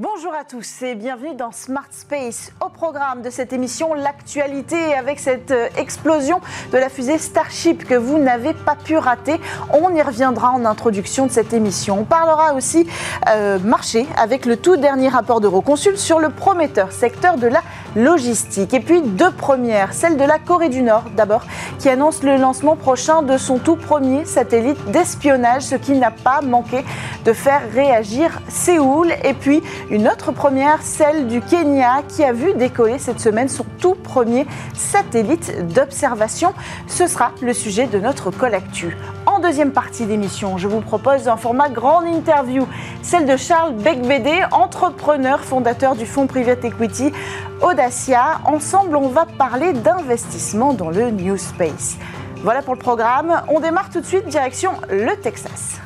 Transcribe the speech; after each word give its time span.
Bonjour 0.00 0.34
à 0.34 0.42
tous 0.42 0.82
et 0.82 0.96
bienvenue 0.96 1.36
dans 1.36 1.52
Smart 1.52 1.86
Space. 1.92 2.50
Au 2.60 2.68
programme 2.68 3.22
de 3.22 3.30
cette 3.30 3.52
émission, 3.52 3.94
l'actualité 3.94 4.92
avec 4.92 5.20
cette 5.20 5.52
euh, 5.52 5.68
explosion 5.76 6.40
de 6.72 6.78
la 6.78 6.88
fusée 6.88 7.16
Starship 7.16 7.84
que 7.84 7.94
vous 7.94 8.18
n'avez 8.18 8.54
pas 8.54 8.74
pu 8.74 8.96
rater. 8.96 9.36
On 9.72 9.94
y 9.94 10.02
reviendra 10.02 10.50
en 10.50 10.64
introduction 10.64 11.26
de 11.26 11.30
cette 11.30 11.52
émission. 11.52 12.00
On 12.00 12.04
parlera 12.04 12.54
aussi 12.54 12.88
euh, 13.28 13.60
marché 13.60 14.08
avec 14.16 14.46
le 14.46 14.56
tout 14.56 14.76
dernier 14.76 15.10
rapport 15.10 15.40
d'Euroconsult 15.40 15.96
sur 15.96 16.18
le 16.18 16.30
prometteur 16.30 16.90
secteur 16.90 17.36
de 17.36 17.46
la 17.46 17.62
logistique. 17.96 18.74
Et 18.74 18.80
puis 18.80 19.02
deux 19.02 19.30
premières, 19.30 19.92
celle 19.92 20.16
de 20.16 20.24
la 20.24 20.38
Corée 20.38 20.68
du 20.68 20.82
Nord 20.82 21.04
d'abord, 21.16 21.42
qui 21.78 21.88
annonce 21.88 22.22
le 22.22 22.36
lancement 22.36 22.76
prochain 22.76 23.22
de 23.22 23.36
son 23.36 23.58
tout 23.58 23.76
premier 23.76 24.24
satellite 24.24 24.78
d'espionnage, 24.90 25.62
ce 25.62 25.74
qui 25.74 25.92
n'a 25.92 26.10
pas 26.10 26.40
manqué 26.40 26.84
de 27.24 27.32
faire 27.32 27.62
réagir 27.72 28.40
Séoul. 28.48 29.12
Et 29.24 29.34
puis 29.34 29.62
une 29.90 30.08
autre 30.08 30.32
première, 30.32 30.82
celle 30.82 31.26
du 31.26 31.40
Kenya, 31.40 32.02
qui 32.08 32.24
a 32.24 32.32
vu 32.32 32.54
décoller 32.54 32.98
cette 32.98 33.20
semaine 33.20 33.48
son 33.48 33.64
tout 33.78 33.94
premier 33.94 34.46
satellite 34.74 35.66
d'observation. 35.74 36.52
Ce 36.86 37.06
sera 37.06 37.32
le 37.40 37.52
sujet 37.52 37.86
de 37.86 37.98
notre 37.98 38.30
collectu. 38.30 38.96
En 39.34 39.40
deuxième 39.40 39.72
partie 39.72 40.06
d'émission, 40.06 40.58
je 40.58 40.68
vous 40.68 40.80
propose 40.80 41.26
un 41.26 41.36
format 41.36 41.68
grande 41.68 42.06
interview, 42.06 42.68
celle 43.02 43.26
de 43.26 43.36
Charles 43.36 43.74
Becbédé, 43.74 44.44
entrepreneur 44.52 45.40
fondateur 45.40 45.96
du 45.96 46.06
fonds 46.06 46.28
Private 46.28 46.64
Equity 46.64 47.12
Audacia. 47.60 48.40
Ensemble, 48.44 48.94
on 48.94 49.08
va 49.08 49.26
parler 49.26 49.72
d'investissement 49.72 50.72
dans 50.72 50.88
le 50.88 51.10
New 51.10 51.36
Space. 51.36 51.96
Voilà 52.44 52.62
pour 52.62 52.74
le 52.74 52.78
programme. 52.78 53.42
On 53.48 53.58
démarre 53.58 53.90
tout 53.90 54.00
de 54.00 54.06
suite 54.06 54.28
direction 54.28 54.70
le 54.88 55.16
Texas. 55.16 55.80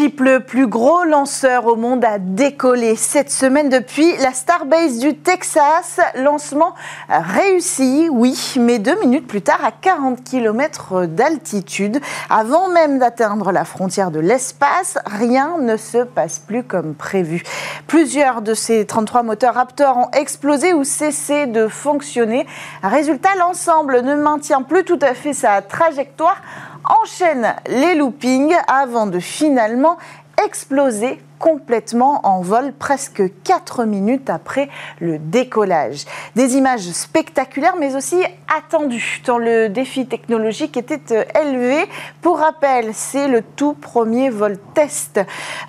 Le 0.00 0.38
plus 0.38 0.66
gros 0.66 1.04
lanceur 1.04 1.66
au 1.66 1.76
monde, 1.76 2.06
a 2.06 2.18
décollé 2.18 2.96
cette 2.96 3.30
semaine 3.30 3.68
depuis 3.68 4.16
la 4.16 4.32
Starbase 4.32 4.98
du 4.98 5.14
Texas. 5.14 6.00
Lancement 6.14 6.74
réussi, 7.10 8.08
oui, 8.10 8.54
mais 8.58 8.78
deux 8.78 8.98
minutes 9.00 9.26
plus 9.26 9.42
tard, 9.42 9.62
à 9.62 9.72
40 9.72 10.24
km 10.24 11.04
d'altitude. 11.04 12.00
Avant 12.30 12.70
même 12.70 12.98
d'atteindre 12.98 13.52
la 13.52 13.66
frontière 13.66 14.10
de 14.10 14.20
l'espace, 14.20 14.96
rien 15.04 15.58
ne 15.60 15.76
se 15.76 15.98
passe 15.98 16.38
plus 16.38 16.62
comme 16.62 16.94
prévu. 16.94 17.42
Plusieurs 17.86 18.40
de 18.40 18.54
ces 18.54 18.86
33 18.86 19.22
moteurs 19.22 19.54
Raptor 19.54 19.98
ont 19.98 20.10
explosé 20.12 20.72
ou 20.72 20.82
cessé 20.82 21.46
de 21.46 21.68
fonctionner. 21.68 22.46
Résultat, 22.82 23.34
l'ensemble 23.38 24.00
ne 24.00 24.14
maintient 24.14 24.62
plus 24.62 24.84
tout 24.84 24.98
à 25.02 25.12
fait 25.12 25.34
sa 25.34 25.60
trajectoire 25.60 26.40
enchaîne 27.02 27.54
les 27.66 27.94
loopings 27.94 28.54
avant 28.66 29.06
de 29.06 29.18
finalement 29.20 29.96
exploser 30.44 31.20
complètement 31.40 32.20
en 32.24 32.42
vol 32.42 32.72
presque 32.72 33.22
4 33.42 33.84
minutes 33.86 34.30
après 34.30 34.68
le 35.00 35.18
décollage. 35.18 36.04
Des 36.36 36.54
images 36.56 36.88
spectaculaires 36.92 37.74
mais 37.80 37.96
aussi 37.96 38.22
attendues 38.56 39.22
tant 39.24 39.38
le 39.38 39.68
défi 39.68 40.06
technologique 40.06 40.76
était 40.76 41.00
euh, 41.12 41.24
élevé. 41.42 41.86
Pour 42.20 42.38
rappel, 42.38 42.90
c'est 42.92 43.26
le 43.26 43.42
tout 43.42 43.72
premier 43.72 44.28
vol 44.28 44.58
test 44.74 45.18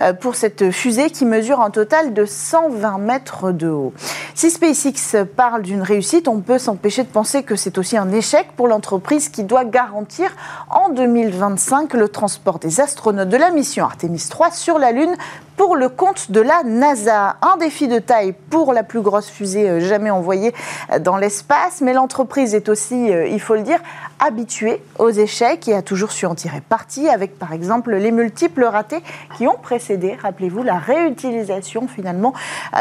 euh, 0.02 0.12
pour 0.14 0.36
cette 0.36 0.72
fusée 0.72 1.10
qui 1.10 1.26
mesure 1.26 1.62
un 1.62 1.70
total 1.72 2.14
de 2.14 2.26
120 2.26 2.98
mètres 2.98 3.52
de 3.52 3.70
haut. 3.70 3.94
Si 4.36 4.52
SpaceX 4.52 5.26
parle 5.38 5.62
d'une 5.62 5.82
réussite, 5.82 6.28
on 6.28 6.42
peut 6.42 6.58
s'empêcher 6.58 7.04
de 7.04 7.10
penser 7.10 7.44
que 7.44 7.56
c'est 7.56 7.78
aussi 7.78 7.96
un 7.96 8.12
échec 8.12 8.48
pour 8.58 8.68
l'entreprise 8.68 9.30
qui 9.30 9.46
doit 9.46 9.64
garantir 9.64 10.36
en 10.70 10.90
2025 10.90 11.94
le 11.94 12.10
transport 12.10 12.60
des 12.60 12.82
astronautes 12.82 13.30
de 13.30 13.38
la 13.38 13.52
mission 13.52 13.86
Artemis 13.86 14.26
3 14.30 14.52
sur 14.52 14.78
la 14.78 14.92
Lune 14.92 15.16
pour 15.62 15.76
le 15.76 15.90
compte 15.90 16.32
de 16.32 16.42
la 16.42 16.64
NASA. 16.64 17.36
Un 17.44 17.56
défi 17.58 17.88
de 17.88 18.00
taille 18.00 18.34
pour 18.50 18.74
la 18.74 18.82
plus 18.82 19.02
grosse 19.02 19.30
fusée 19.30 19.70
euh, 19.70 19.80
jamais 19.80 20.10
envoyée 20.10 20.56
euh, 20.92 20.98
dans 20.98 21.18
l'espace, 21.18 21.82
mais 21.82 21.94
l'entreprise 21.94 22.56
est 22.56 22.68
aussi, 22.68 23.14
euh, 23.14 23.28
il 23.28 23.40
faut 23.40 23.54
le 23.54 23.62
dire, 23.62 23.78
habituée 24.18 24.82
aux 24.98 25.12
échecs 25.12 25.68
et 25.68 25.76
a 25.76 25.84
toujours 25.84 26.14
su 26.14 26.26
en 26.26 26.34
tirer 26.34 26.62
parti 26.68 27.08
avec 27.08 27.38
par 27.38 27.54
exemple 27.54 27.94
les 27.94 28.10
multiples 28.10 28.64
ratés 28.64 29.04
qui 29.38 29.48
ont 29.48 29.56
précédé, 29.56 30.18
rappelez-vous, 30.20 30.64
la 30.64 30.80
réutilisation 30.80 31.88
finalement 31.88 32.34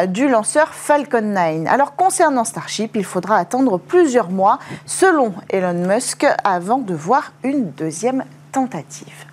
du 0.09 0.27
lanceur 0.27 0.73
Falcon 0.73 1.21
9. 1.21 1.67
Alors 1.67 1.97
concernant 1.97 2.45
Starship, 2.45 2.97
il 2.97 3.05
faudra 3.05 3.37
attendre 3.37 3.77
plusieurs 3.77 4.31
mois, 4.31 4.59
selon 4.87 5.35
Elon 5.51 5.87
Musk, 5.87 6.25
avant 6.45 6.79
de 6.79 6.95
voir 6.95 7.33
une 7.45 7.73
deuxième 7.73 8.25
tentative. 8.53 9.30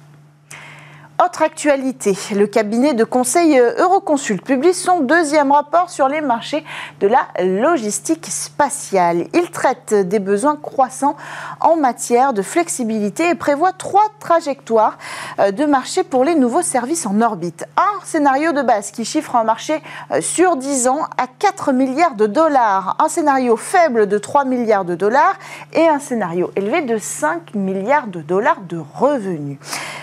Autre 1.26 1.42
actualité, 1.42 2.16
le 2.36 2.46
cabinet 2.46 2.94
de 2.94 3.04
conseil 3.04 3.58
Euroconsult 3.58 4.44
publie 4.44 4.76
son 4.76 5.00
deuxième 5.00 5.52
rapport 5.52 5.90
sur 5.90 6.08
les 6.08 6.22
marchés 6.22 6.64
de 7.00 7.08
la 7.08 7.26
logistique 7.44 8.28
spatiale. 8.28 9.26
Il 9.34 9.50
traite 9.50 9.96
des 9.96 10.20
besoins 10.20 10.58
croissants 10.58 11.16
en 11.60 11.76
matière 11.76 12.34
de 12.34 12.44
flexibilité 12.44 13.30
et 13.30 13.34
prévoit 13.36 13.72
trois 13.72 14.06
trajectoires 14.20 15.00
euh, 15.40 15.50
de 15.50 15.66
marché 15.66 16.04
pour 16.04 16.24
les 16.24 16.36
nouveaux 16.36 16.62
services 16.62 17.08
en 17.08 17.20
orbite. 17.20 17.66
Un 17.78 18.06
scénario 18.06 18.52
de 18.52 18.62
base 18.62 18.92
qui 18.92 19.04
chiffre 19.04 19.36
un 19.36 19.44
marché 19.44 19.82
euh, 20.12 20.22
sur 20.22 20.56
10 20.56 20.88
ans 20.88 21.02
à 21.18 21.26
4 21.26 21.72
milliards 21.72 22.14
de 22.14 22.28
dollars, 22.28 22.96
un 23.00 23.10
scénario 23.10 23.58
faible 23.58 24.06
de 24.06 24.20
3 24.20 24.46
milliards 24.46 24.86
de 24.86 24.94
dollars 24.94 25.40
et 25.74 25.88
un 25.88 26.00
scénario 26.00 26.52
élevé 26.56 26.84
de 26.84 27.00
5 27.00 27.56
milliards 27.56 28.06
de 28.06 28.22
dollars 28.22 28.62
de 28.70 28.80
revenus. 28.94 29.58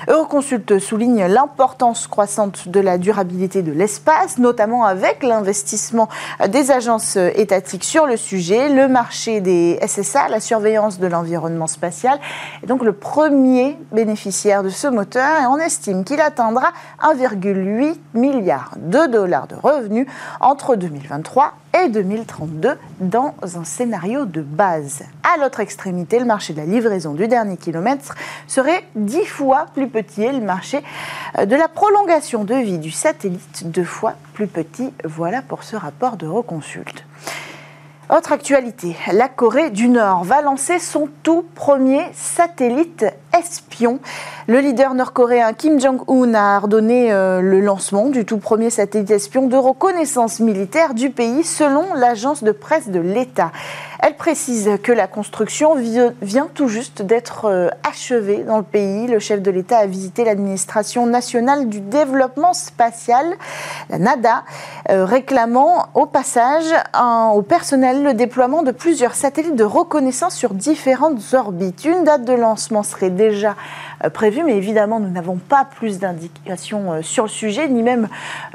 Euroconsult 0.09 0.81
souligne 0.81 1.03
l'importance 1.06 2.06
croissante 2.06 2.69
de 2.69 2.81
la 2.81 2.98
durabilité 2.98 3.62
de 3.62 3.72
l'espace, 3.72 4.38
notamment 4.38 4.84
avec 4.84 5.22
l'investissement 5.22 6.09
des 6.48 6.70
agences 6.70 7.16
étatiques 7.16 7.84
sur 7.84 8.06
le 8.06 8.16
sujet, 8.16 8.69
le 8.69 8.88
marché 8.88 9.41
des 9.41 9.78
SSA, 9.87 10.28
la 10.28 10.41
surveillance 10.41 10.98
de 10.98 11.06
l'environnement 11.06 11.66
spatial, 11.66 12.19
est 12.62 12.66
donc 12.66 12.82
le 12.82 12.92
premier 12.92 13.78
bénéficiaire 13.92 14.62
de 14.62 14.70
ce 14.70 14.87
moteur 14.87 15.42
et 15.42 15.47
on 15.47 15.59
estime 15.59 16.04
qu'il 16.04 16.20
atteindra 16.20 16.69
1,8 17.03 17.97
milliard 18.15 18.72
de 18.76 19.06
dollars 19.06 19.47
de 19.47 19.54
revenus 19.54 20.06
entre 20.41 20.76
2023 20.76 21.54
et 21.75 21.89
2032 21.89 22.79
dans 23.01 23.35
un 23.43 23.65
scénario 23.65 24.25
de 24.25 24.41
base. 24.41 25.03
À 25.23 25.39
l'autre 25.41 25.61
extrémité, 25.61 26.19
le 26.19 26.25
marché 26.25 26.53
de 26.53 26.59
la 26.59 26.67
livraison 26.67 27.12
du 27.15 27.27
dernier 27.29 27.57
kilomètre 27.57 28.15
serait 28.47 28.85
dix 28.95 29.27
fois 29.27 29.67
plus 29.75 29.89
petit 29.89 30.23
et 30.23 30.33
le 30.33 30.41
marché 30.41 30.83
euh, 31.39 31.47
de 31.47 31.57
la 31.57 31.69
prolongation 31.69 32.45
de 32.45 32.55
vie 32.55 32.79
du 32.79 32.91
satellite 32.91 33.71
deux 33.71 33.84
fois 33.84 34.15
plus 34.33 34.47
petit. 34.47 34.93
Voilà 35.05 35.43
pour 35.43 35.65
ce 35.65 35.77
rapport 35.77 36.17
de 36.17 36.27
Reconsult. 36.27 37.05
Autre 38.11 38.33
actualité, 38.33 38.97
la 39.13 39.29
Corée 39.29 39.71
du 39.71 39.89
Nord 39.89 40.25
va 40.25 40.43
lancer 40.43 40.79
son 40.79 41.09
tout 41.23 41.45
premier 41.55 42.03
satellite 42.13 43.07
espion. 43.39 43.99
Le 44.47 44.61
leader 44.61 44.95
nord-coréen 44.95 45.53
Kim 45.55 45.81
Jong-un 45.81 46.34
a 46.34 46.59
ordonné 46.59 47.12
euh, 47.12 47.41
le 47.41 47.61
lancement 47.61 48.09
du 48.09 48.25
tout 48.25 48.39
premier 48.39 48.71
satellite 48.71 49.11
espion 49.11 49.47
de 49.47 49.56
reconnaissance 49.56 50.41
militaire 50.41 50.95
du 50.95 51.11
pays 51.11 51.45
selon 51.45 51.95
l'agence 51.95 52.45
de 52.45 52.53
presse 52.53 52.89
de 52.89 53.00
l'État. 53.00 53.53
Elle 54.00 54.17
précise 54.17 54.71
que 54.83 54.93
la 54.93 55.06
construction 55.06 55.75
vient 56.21 56.49
tout 56.53 56.69
juste 56.69 57.00
d'être 57.00 57.47
euh, 57.47 57.69
achevée 57.89 58.45
dans 58.45 58.59
le 58.59 58.65
pays. 58.65 59.06
Le 59.06 59.19
chef 59.19 59.41
de 59.41 59.51
l'État 59.51 59.78
a 59.78 59.87
visité 59.87 60.25
l'administration 60.25 61.06
nationale 61.06 61.71
du 61.71 61.81
développement 61.81 62.53
spatial, 62.53 63.25
la 63.89 63.99
NADA, 63.99 64.45
euh, 64.91 65.06
réclamant 65.06 65.86
au 65.95 66.04
passage 66.04 66.66
au 67.34 67.41
personnel 67.41 68.03
le 68.03 68.13
déploiement 68.13 68.63
de 68.63 68.72
plusieurs 68.72 69.15
satellites 69.15 69.57
de 69.57 69.65
reconnaissance 69.65 70.34
sur 70.34 70.53
différentes 70.53 71.22
orbites. 71.33 71.86
Une 71.86 72.04
date 72.04 72.25
de 72.25 72.34
lancement 72.34 72.83
serait 72.83 73.10
euh, 74.04 74.10
prévu, 74.10 74.42
mais 74.44 74.56
évidemment, 74.56 75.00
nous 75.00 75.10
n'avons 75.10 75.36
pas 75.36 75.65
plus 75.65 75.98
d'indications 75.98 76.92
euh, 76.92 77.03
sur 77.03 77.24
le 77.24 77.30
sujet, 77.30 77.68
ni 77.68 77.82
même 77.82 78.09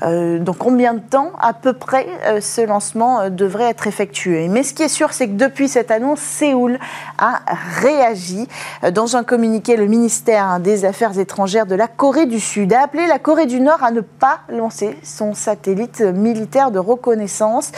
euh, 0.03 0.39
dans 0.39 0.53
combien 0.53 0.93
de 0.93 0.99
temps 0.99 1.31
à 1.39 1.53
peu 1.53 1.73
près 1.73 2.07
ce 2.41 2.61
lancement 2.61 3.29
devrait 3.29 3.69
être 3.69 3.87
effectué. 3.87 4.47
Mais 4.47 4.63
ce 4.63 4.73
qui 4.73 4.83
est 4.83 4.89
sûr, 4.89 5.13
c'est 5.13 5.27
que 5.27 5.33
depuis 5.33 5.67
cette 5.67 5.91
annonce, 5.91 6.19
Séoul 6.19 6.79
a 7.17 7.39
réagi. 7.81 8.47
Dans 8.91 9.15
un 9.15 9.23
communiqué, 9.23 9.77
le 9.77 9.87
ministère 9.87 10.59
des 10.59 10.85
Affaires 10.85 11.17
étrangères 11.17 11.65
de 11.65 11.75
la 11.75 11.87
Corée 11.87 12.25
du 12.25 12.39
Sud 12.39 12.73
a 12.73 12.83
appelé 12.83 13.07
la 13.07 13.19
Corée 13.19 13.45
du 13.45 13.59
Nord 13.59 13.83
à 13.83 13.91
ne 13.91 14.01
pas 14.01 14.39
lancer 14.49 14.97
son 15.03 15.33
satellite 15.33 16.01
militaire 16.01 16.71
de 16.71 16.79
reconnaissance. 16.79 17.71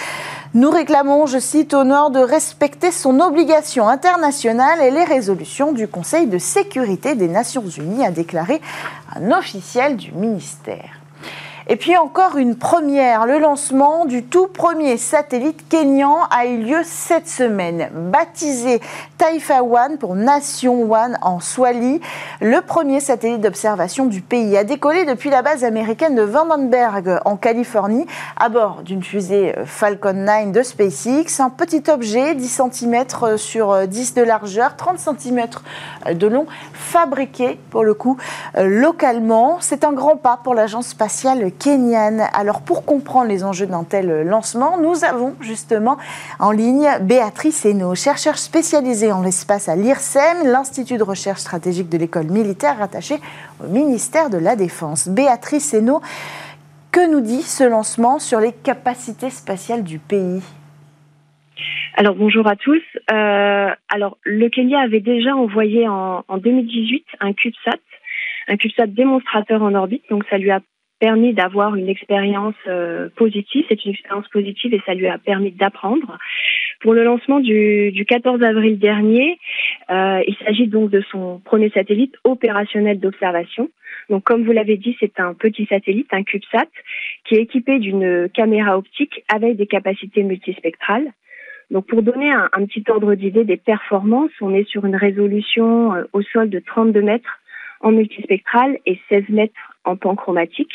Nous 0.53 0.69
réclamons, 0.69 1.27
je 1.27 1.39
cite, 1.39 1.73
au 1.73 1.83
Nord 1.83 2.11
de 2.11 2.19
respecter 2.19 2.91
son 2.91 3.19
obligation 3.19 3.88
internationale 3.88 4.81
et 4.81 4.91
les 4.91 5.05
résolutions 5.05 5.71
du 5.71 5.88
Conseil 5.88 6.27
de 6.27 6.38
sécurité 6.38 6.81
des 7.16 7.28
Nations 7.28 7.68
Unies, 7.68 8.06
a 8.06 8.12
déclaré 8.12 8.62
un 9.16 9.31
officiel 9.31 9.98
du 9.98 10.12
ministère. 10.12 11.00
Et 11.71 11.77
puis 11.77 11.95
encore 11.95 12.35
une 12.35 12.57
première, 12.57 13.25
le 13.25 13.39
lancement 13.39 14.03
du 14.03 14.23
tout 14.23 14.47
premier 14.47 14.97
satellite 14.97 15.69
kényan 15.69 16.18
a 16.29 16.45
eu 16.45 16.57
lieu 16.57 16.81
cette 16.83 17.29
semaine. 17.29 17.89
Baptisé 17.94 18.81
Taifa 19.18 19.63
One 19.63 19.97
pour 19.97 20.15
Nation 20.15 20.91
One 20.91 21.18
en 21.21 21.39
Swahili, 21.39 22.01
le 22.41 22.59
premier 22.59 23.00
satellite 23.00 23.39
d'observation 23.39 24.06
du 24.06 24.19
pays 24.19 24.57
a 24.57 24.65
décollé 24.65 25.06
depuis 25.06 25.29
la 25.29 25.44
base 25.44 25.63
américaine 25.63 26.13
de 26.13 26.23
Vandenberg 26.23 27.21
en 27.23 27.38
Californie 27.38 28.06
à 28.35 28.50
bord 28.50 28.81
d'une 28.83 29.01
fusée 29.01 29.56
Falcon 29.63 30.25
9 30.25 30.51
de 30.51 30.63
SpaceX. 30.63 31.39
Un 31.39 31.50
petit 31.50 31.83
objet 31.89 32.35
10 32.35 32.63
cm 32.69 33.06
sur 33.38 33.88
10 33.88 34.13
de 34.15 34.24
largeur, 34.24 34.75
30 34.75 35.00
cm 35.00 35.45
de 36.13 36.27
long, 36.27 36.47
fabriqué 36.74 37.57
pour 37.69 37.85
le 37.85 37.94
coup 37.94 38.17
localement. 38.57 39.59
C'est 39.62 39.85
un 39.85 39.94
grand 39.94 40.17
pas 40.17 40.38
pour 40.44 40.53
l'agence 40.53 40.88
spatiale 40.88 41.50
kenyane. 41.62 42.24
Alors 42.34 42.63
pour 42.63 42.86
comprendre 42.86 43.30
les 43.30 43.44
enjeux 43.44 43.68
d'un 43.68 43.84
tel 43.84 44.24
lancement, 44.24 44.80
nous 44.80 45.06
avons 45.06 45.36
justement 45.42 45.98
en 46.40 46.52
ligne 46.52 46.88
Béatrice 47.02 47.66
Hainaut, 47.66 47.94
chercheure 47.96 48.38
spécialisée 48.38 49.12
en 49.12 49.22
l'espace 49.22 49.69
à 49.69 49.75
l'IRSEM, 49.75 50.46
l'Institut 50.46 50.98
de 50.98 51.04
recherche 51.04 51.40
stratégique 51.40 51.90
de 51.90 51.98
l'école 51.98 52.28
militaire 52.28 52.80
rattaché 52.80 53.16
au 53.63 53.68
ministère 53.68 54.30
de 54.30 54.38
la 54.38 54.56
Défense. 54.56 55.08
Béatrice 55.08 55.74
Hainaut, 55.74 56.02
que 56.92 57.10
nous 57.10 57.22
dit 57.22 57.44
ce 57.44 57.63
lancement 57.63 58.18
sur 58.18 58.40
les 58.40 58.54
capacités 58.54 59.30
spatiales 59.30 59.84
du 59.84 60.00
pays? 60.00 60.42
Alors 61.96 62.16
bonjour 62.16 62.48
à 62.48 62.56
tous. 62.56 62.81
Euh, 63.12 63.69
alors 63.90 64.18
le 64.24 64.50
Kenya 64.50 64.80
avait 64.80 65.00
déjà 65.00 65.36
envoyé 65.36 65.88
en, 65.88 66.24
en 66.28 66.38
2018 66.38 67.06
un 67.19 67.34
CubeSat, 67.34 67.80
un 68.48 68.58
CubeSat 68.58 68.88
démonstrateur 68.88 69.62
en 69.62 69.75
orbite, 69.75 70.04
donc 70.10 70.24
ça 70.30 70.40
lui 70.40 70.50
a 70.50 70.62
permis 71.01 71.33
d'avoir 71.33 71.75
une 71.75 71.89
expérience 71.89 72.62
euh, 72.68 73.09
positive. 73.18 73.65
C'est 73.68 73.83
une 73.83 73.92
expérience 73.92 74.27
positive 74.30 74.74
et 74.74 74.81
ça 74.86 74.94
lui 74.94 75.07
a 75.07 75.18
permis 75.18 75.51
d'apprendre. 75.51 76.18
Pour 76.80 76.94
le 76.94 77.03
lancement 77.03 77.39
du, 77.39 77.92
du 77.92 78.06
14 78.06 78.42
avril 78.44 78.77
dernier, 78.77 79.39
euh, 79.89 80.21
il 80.27 80.36
s'agit 80.45 80.68
donc 80.68 80.92
de 80.92 81.01
son 81.12 81.42
premier 81.44 81.71
satellite 81.71 82.15
opérationnel 82.24 83.00
d'observation. 83.00 83.69
Donc, 84.09 84.24
comme 84.24 84.44
vous 84.44 84.51
l'avez 84.51 84.77
dit, 84.77 84.95
c'est 85.00 85.19
un 85.19 85.33
petit 85.33 85.65
satellite, 85.65 86.07
un 86.12 86.24
CubeSat, 86.24 86.69
qui 87.25 87.36
est 87.36 87.42
équipé 87.42 87.80
d'une 87.80 88.30
caméra 88.30 88.77
optique 88.77 89.24
avec 89.33 89.57
des 89.57 89.68
capacités 89.68 90.21
multispectrales. 90.21 91.12
Donc, 91.71 91.88
pour 91.88 92.03
donner 92.03 92.31
un, 92.31 92.65
petit 92.65 92.83
ordre 92.89 93.15
d'idée 93.15 93.45
des 93.45 93.57
performances, 93.57 94.31
on 94.39 94.53
est 94.53 94.68
sur 94.68 94.86
une 94.86 94.95
résolution 94.95 95.95
euh, 95.95 96.03
au 96.13 96.21
sol 96.21 96.50
de 96.50 96.59
32 96.59 97.01
mètres 97.01 97.39
en 97.80 97.92
multispectral 97.92 98.77
et 98.86 99.00
16 99.09 99.30
mètres 99.30 99.70
en 99.86 99.95
panchromatique. 99.95 100.74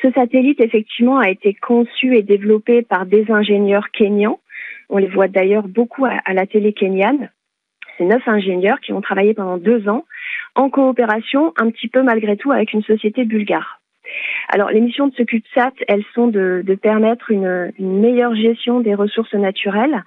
Ce 0.00 0.10
satellite, 0.12 0.60
effectivement, 0.60 1.18
a 1.18 1.30
été 1.30 1.54
conçu 1.54 2.16
et 2.16 2.22
développé 2.22 2.82
par 2.82 3.06
des 3.06 3.30
ingénieurs 3.30 3.90
kenyans. 3.92 4.40
On 4.88 4.98
les 4.98 5.06
voit 5.06 5.28
d'ailleurs 5.28 5.68
beaucoup 5.68 6.04
à, 6.04 6.32
la 6.32 6.46
télé 6.46 6.72
kenyane. 6.72 7.30
C'est 7.96 8.04
neuf 8.04 8.26
ingénieurs 8.26 8.80
qui 8.80 8.92
ont 8.92 9.00
travaillé 9.00 9.34
pendant 9.34 9.58
deux 9.58 9.88
ans 9.88 10.04
en 10.54 10.70
coopération, 10.70 11.52
un 11.56 11.70
petit 11.70 11.88
peu 11.88 12.02
malgré 12.02 12.36
tout, 12.36 12.50
avec 12.52 12.72
une 12.72 12.82
société 12.82 13.24
bulgare. 13.24 13.80
Alors, 14.48 14.70
les 14.70 14.80
missions 14.80 15.06
de 15.06 15.14
ce 15.14 15.22
CubeSat, 15.22 15.72
elles 15.88 16.04
sont 16.14 16.26
de, 16.26 16.62
permettre 16.82 17.30
une, 17.30 17.72
meilleure 17.78 18.34
gestion 18.34 18.80
des 18.80 18.94
ressources 18.94 19.34
naturelles 19.34 20.02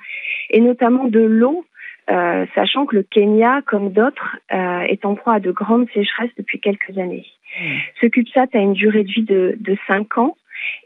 et 0.49 0.59
notamment 0.59 1.05
de 1.05 1.21
l'eau 1.21 1.65
euh, 2.09 2.45
sachant 2.55 2.85
que 2.85 2.97
le 2.97 3.03
Kenya, 3.03 3.61
comme 3.65 3.91
d'autres, 3.91 4.37
euh, 4.53 4.81
est 4.81 5.05
en 5.05 5.15
proie 5.15 5.35
à 5.35 5.39
de 5.39 5.51
grandes 5.51 5.87
sécheresses 5.93 6.35
depuis 6.37 6.59
quelques 6.59 6.97
années. 6.97 7.25
Mmh. 7.59 7.77
Ce 8.01 8.07
CubeSat 8.07 8.47
a 8.53 8.59
une 8.59 8.73
durée 8.73 9.03
de 9.03 9.11
vie 9.11 9.23
de, 9.23 9.57
de 9.59 9.77
5 9.87 10.17
ans 10.17 10.35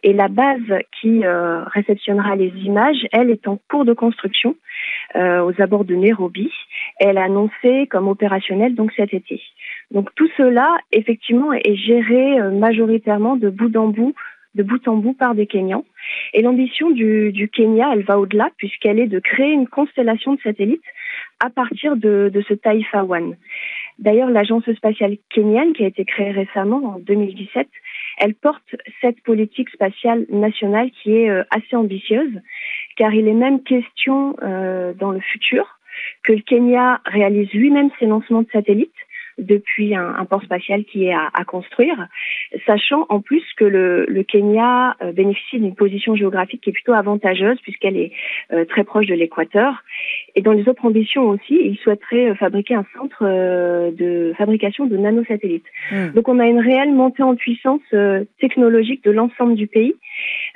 et 0.04 0.13
la 0.13 0.27
base 0.27 0.81
qui 1.00 1.25
euh, 1.25 1.63
réceptionnera 1.66 2.36
les 2.36 2.50
images, 2.63 3.07
elle 3.12 3.30
est 3.30 3.48
en 3.48 3.60
cours 3.69 3.86
de 3.86 3.94
construction 3.94 4.56
euh, 5.16 5.42
aux 5.42 5.62
abords 5.62 5.86
de 5.86 5.95
Nairobi. 5.95 6.51
Elle 7.00 7.18
a 7.18 7.24
annoncé 7.24 7.88
comme 7.89 8.07
opérationnelle 8.07 8.75
donc 8.75 8.92
cet 8.95 9.13
été. 9.13 9.42
Donc 9.92 10.10
tout 10.15 10.30
cela, 10.38 10.77
effectivement, 10.92 11.54
est 11.54 11.75
géré 11.75 12.39
euh, 12.39 12.51
majoritairement 12.51 13.36
de 13.36 13.50
bout 13.50 13.75
en 13.75 13.88
bout 13.88 14.13
de 14.60 14.64
bout 14.64 14.86
en 14.90 14.98
bout 14.98 15.14
par 15.14 15.36
des 15.36 15.48
Kenyans. 15.48 15.86
Et 16.34 16.42
l'ambition 16.42 16.90
du, 16.92 17.50
Kenya, 17.54 17.92
elle 17.94 18.04
va 18.04 18.20
au-delà 18.20 18.50
puisqu'elle 18.58 19.00
est 19.00 19.08
de 19.08 19.20
créer 19.20 19.54
une 19.54 19.68
constellation 19.68 20.34
de 20.34 20.42
satellites 20.42 20.84
à 21.40 21.50
partir 21.50 21.96
de, 21.96 22.30
de 22.34 22.42
ce 22.42 22.54
Taifa 22.54 23.06
One. 23.06 23.38
D'ailleurs, 24.00 24.30
l'agence 24.30 24.70
spatiale 24.74 25.18
kenyane, 25.30 25.74
qui 25.74 25.84
a 25.86 25.88
été 25.88 26.04
créée 26.04 26.32
récemment 26.32 26.82
en 26.96 27.00
2017, 27.00 27.68
elle 28.18 28.34
porte 28.34 28.76
cette 29.00 29.22
politique 29.24 29.70
spatiale 29.70 30.26
nationale 30.30 30.92
qui 30.92 31.16
est 31.16 31.30
euh, 31.30 31.44
assez 31.52 31.76
ambitieuse, 31.76 32.42
car 32.98 33.14
il 33.14 33.28
est 33.28 33.34
même 33.34 33.64
question 33.64 34.36
euh, 34.44 34.94
dans 34.94 35.12
le 35.12 35.22
futur 35.22 35.80
que 36.24 36.34
le 36.34 36.42
Kenya 36.42 37.02
réalise 37.06 37.52
lui-même 37.52 37.90
ses 38.00 38.08
lancements 38.08 38.42
de 38.42 38.50
satellites 38.52 38.92
depuis 39.39 39.95
un, 39.95 40.25
port 40.25 40.44
spatial 40.44 40.83
qui 40.86 41.06
est 41.06 41.13
à, 41.13 41.44
construire, 41.45 42.07
sachant 42.65 43.06
en 43.09 43.21
plus 43.21 43.44
que 43.57 43.65
le, 43.65 44.06
le 44.06 44.24
Kenya 44.24 44.95
euh, 45.01 45.12
bénéficie 45.12 45.59
d'une 45.59 45.75
position 45.75 46.15
géographique 46.15 46.62
qui 46.62 46.69
est 46.69 46.74
plutôt 46.74 46.94
avantageuse 46.94 47.59
puisqu'elle 47.62 47.97
est 47.97 48.12
euh, 48.51 48.65
très 48.65 48.83
proche 48.83 49.07
de 49.07 49.15
l'équateur. 49.15 49.83
Et 50.39 50.41
dans 50.41 50.53
les 50.53 50.69
autres 50.69 50.86
ambitions 50.86 51.27
aussi, 51.27 51.59
il 51.62 51.77
souhaiterait 51.83 52.30
euh, 52.30 52.36
fabriquer 52.36 52.74
un 52.74 52.86
centre 52.95 53.24
euh, 53.24 53.91
de 53.91 54.33
fabrication 54.38 54.86
de 54.86 54.95
nanosatellites. 54.95 55.65
Mmh. 55.91 56.12
Donc 56.15 56.30
on 56.30 56.39
a 56.39 56.45
une 56.45 56.62
réelle 56.62 56.94
montée 56.94 57.24
en 57.24 57.36
puissance 57.36 57.81
euh, 57.94 58.24
technologique 58.39 59.03
de 59.03 59.12
l'ensemble 59.12 59.56
du 59.56 59.68
pays. 59.68 59.95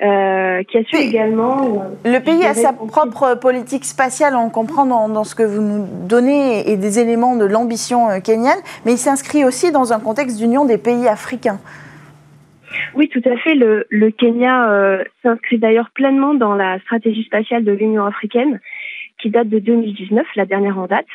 Euh, 0.02 0.62
qui 0.62 0.78
a 0.78 0.84
su 0.84 0.96
également. 0.96 1.84
Le 2.04 2.18
pays 2.18 2.44
a 2.44 2.54
sa 2.54 2.72
propre 2.72 3.38
politique 3.38 3.84
spatiale, 3.84 4.34
on 4.36 4.48
comprend 4.48 4.86
dans, 4.86 5.08
dans, 5.08 5.24
ce 5.24 5.34
que 5.34 5.42
vous 5.42 5.62
nous 5.62 5.86
donnez, 6.06 6.70
et 6.70 6.76
des 6.76 6.98
éléments 6.98 7.36
de 7.36 7.44
l'ambition 7.44 8.08
kenyane, 8.22 8.58
mais 8.84 8.92
il 8.92 8.98
s'inscrit 8.98 9.44
aussi 9.44 9.70
dans 9.70 9.92
un 9.92 10.00
contexte 10.00 10.38
d'union 10.38 10.64
des 10.64 10.78
pays 10.78 11.08
africains. 11.08 11.60
Oui, 12.94 13.08
tout 13.08 13.22
à 13.24 13.36
fait. 13.36 13.54
Le, 13.54 13.86
le 13.90 14.10
Kenya 14.10 14.70
euh, 14.70 15.04
s'inscrit 15.22 15.58
d'ailleurs 15.58 15.90
pleinement 15.94 16.34
dans 16.34 16.54
la 16.54 16.78
stratégie 16.80 17.24
spatiale 17.24 17.64
de 17.64 17.72
l'Union 17.72 18.04
africaine, 18.04 18.60
qui 19.24 19.30
date 19.30 19.48
de 19.48 19.58
2019, 19.58 20.26
la 20.36 20.44
dernière 20.44 20.78
en 20.78 20.86
date. 20.86 21.06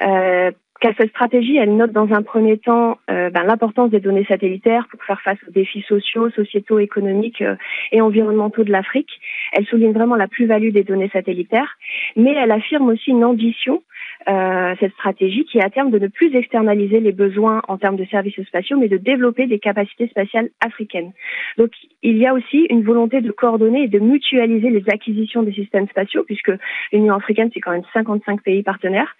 Euh, 0.00 0.50
car 0.80 0.94
cette 0.98 1.10
stratégie, 1.10 1.58
elle 1.58 1.76
note 1.76 1.92
dans 1.92 2.10
un 2.12 2.22
premier 2.22 2.56
temps 2.56 2.98
euh, 3.10 3.28
ben, 3.28 3.44
l'importance 3.44 3.90
des 3.90 4.00
données 4.00 4.24
satellitaires 4.24 4.88
pour 4.90 5.04
faire 5.04 5.20
face 5.20 5.36
aux 5.46 5.50
défis 5.52 5.84
sociaux, 5.86 6.30
sociétaux, 6.30 6.78
économiques 6.78 7.42
euh, 7.42 7.56
et 7.92 8.00
environnementaux 8.00 8.64
de 8.64 8.72
l'Afrique. 8.72 9.20
Elle 9.52 9.66
souligne 9.66 9.92
vraiment 9.92 10.16
la 10.16 10.28
plus-value 10.28 10.70
des 10.70 10.82
données 10.82 11.10
satellitaires, 11.12 11.76
mais 12.16 12.32
elle 12.32 12.50
affirme 12.50 12.88
aussi 12.88 13.10
une 13.10 13.22
ambition 13.22 13.82
euh, 14.28 14.74
cette 14.80 14.92
stratégie 14.92 15.44
qui 15.44 15.58
est 15.58 15.64
à 15.64 15.70
terme 15.70 15.90
de 15.90 15.98
ne 15.98 16.08
plus 16.08 16.34
externaliser 16.34 17.00
les 17.00 17.12
besoins 17.12 17.62
en 17.68 17.78
termes 17.78 17.96
de 17.96 18.04
services 18.06 18.40
spatiaux, 18.42 18.78
mais 18.78 18.88
de 18.88 18.96
développer 18.96 19.46
des 19.46 19.58
capacités 19.58 20.08
spatiales 20.08 20.50
africaines. 20.60 21.12
Donc 21.58 21.70
il 22.02 22.18
y 22.18 22.26
a 22.26 22.34
aussi 22.34 22.66
une 22.70 22.82
volonté 22.82 23.20
de 23.20 23.30
coordonner 23.30 23.84
et 23.84 23.88
de 23.88 23.98
mutualiser 23.98 24.70
les 24.70 24.84
acquisitions 24.88 25.42
des 25.42 25.52
systèmes 25.52 25.88
spatiaux, 25.88 26.24
puisque 26.24 26.52
l'Union 26.92 27.14
africaine, 27.14 27.50
c'est 27.52 27.60
quand 27.60 27.72
même 27.72 27.84
55 27.92 28.42
pays 28.42 28.62
partenaires. 28.62 29.16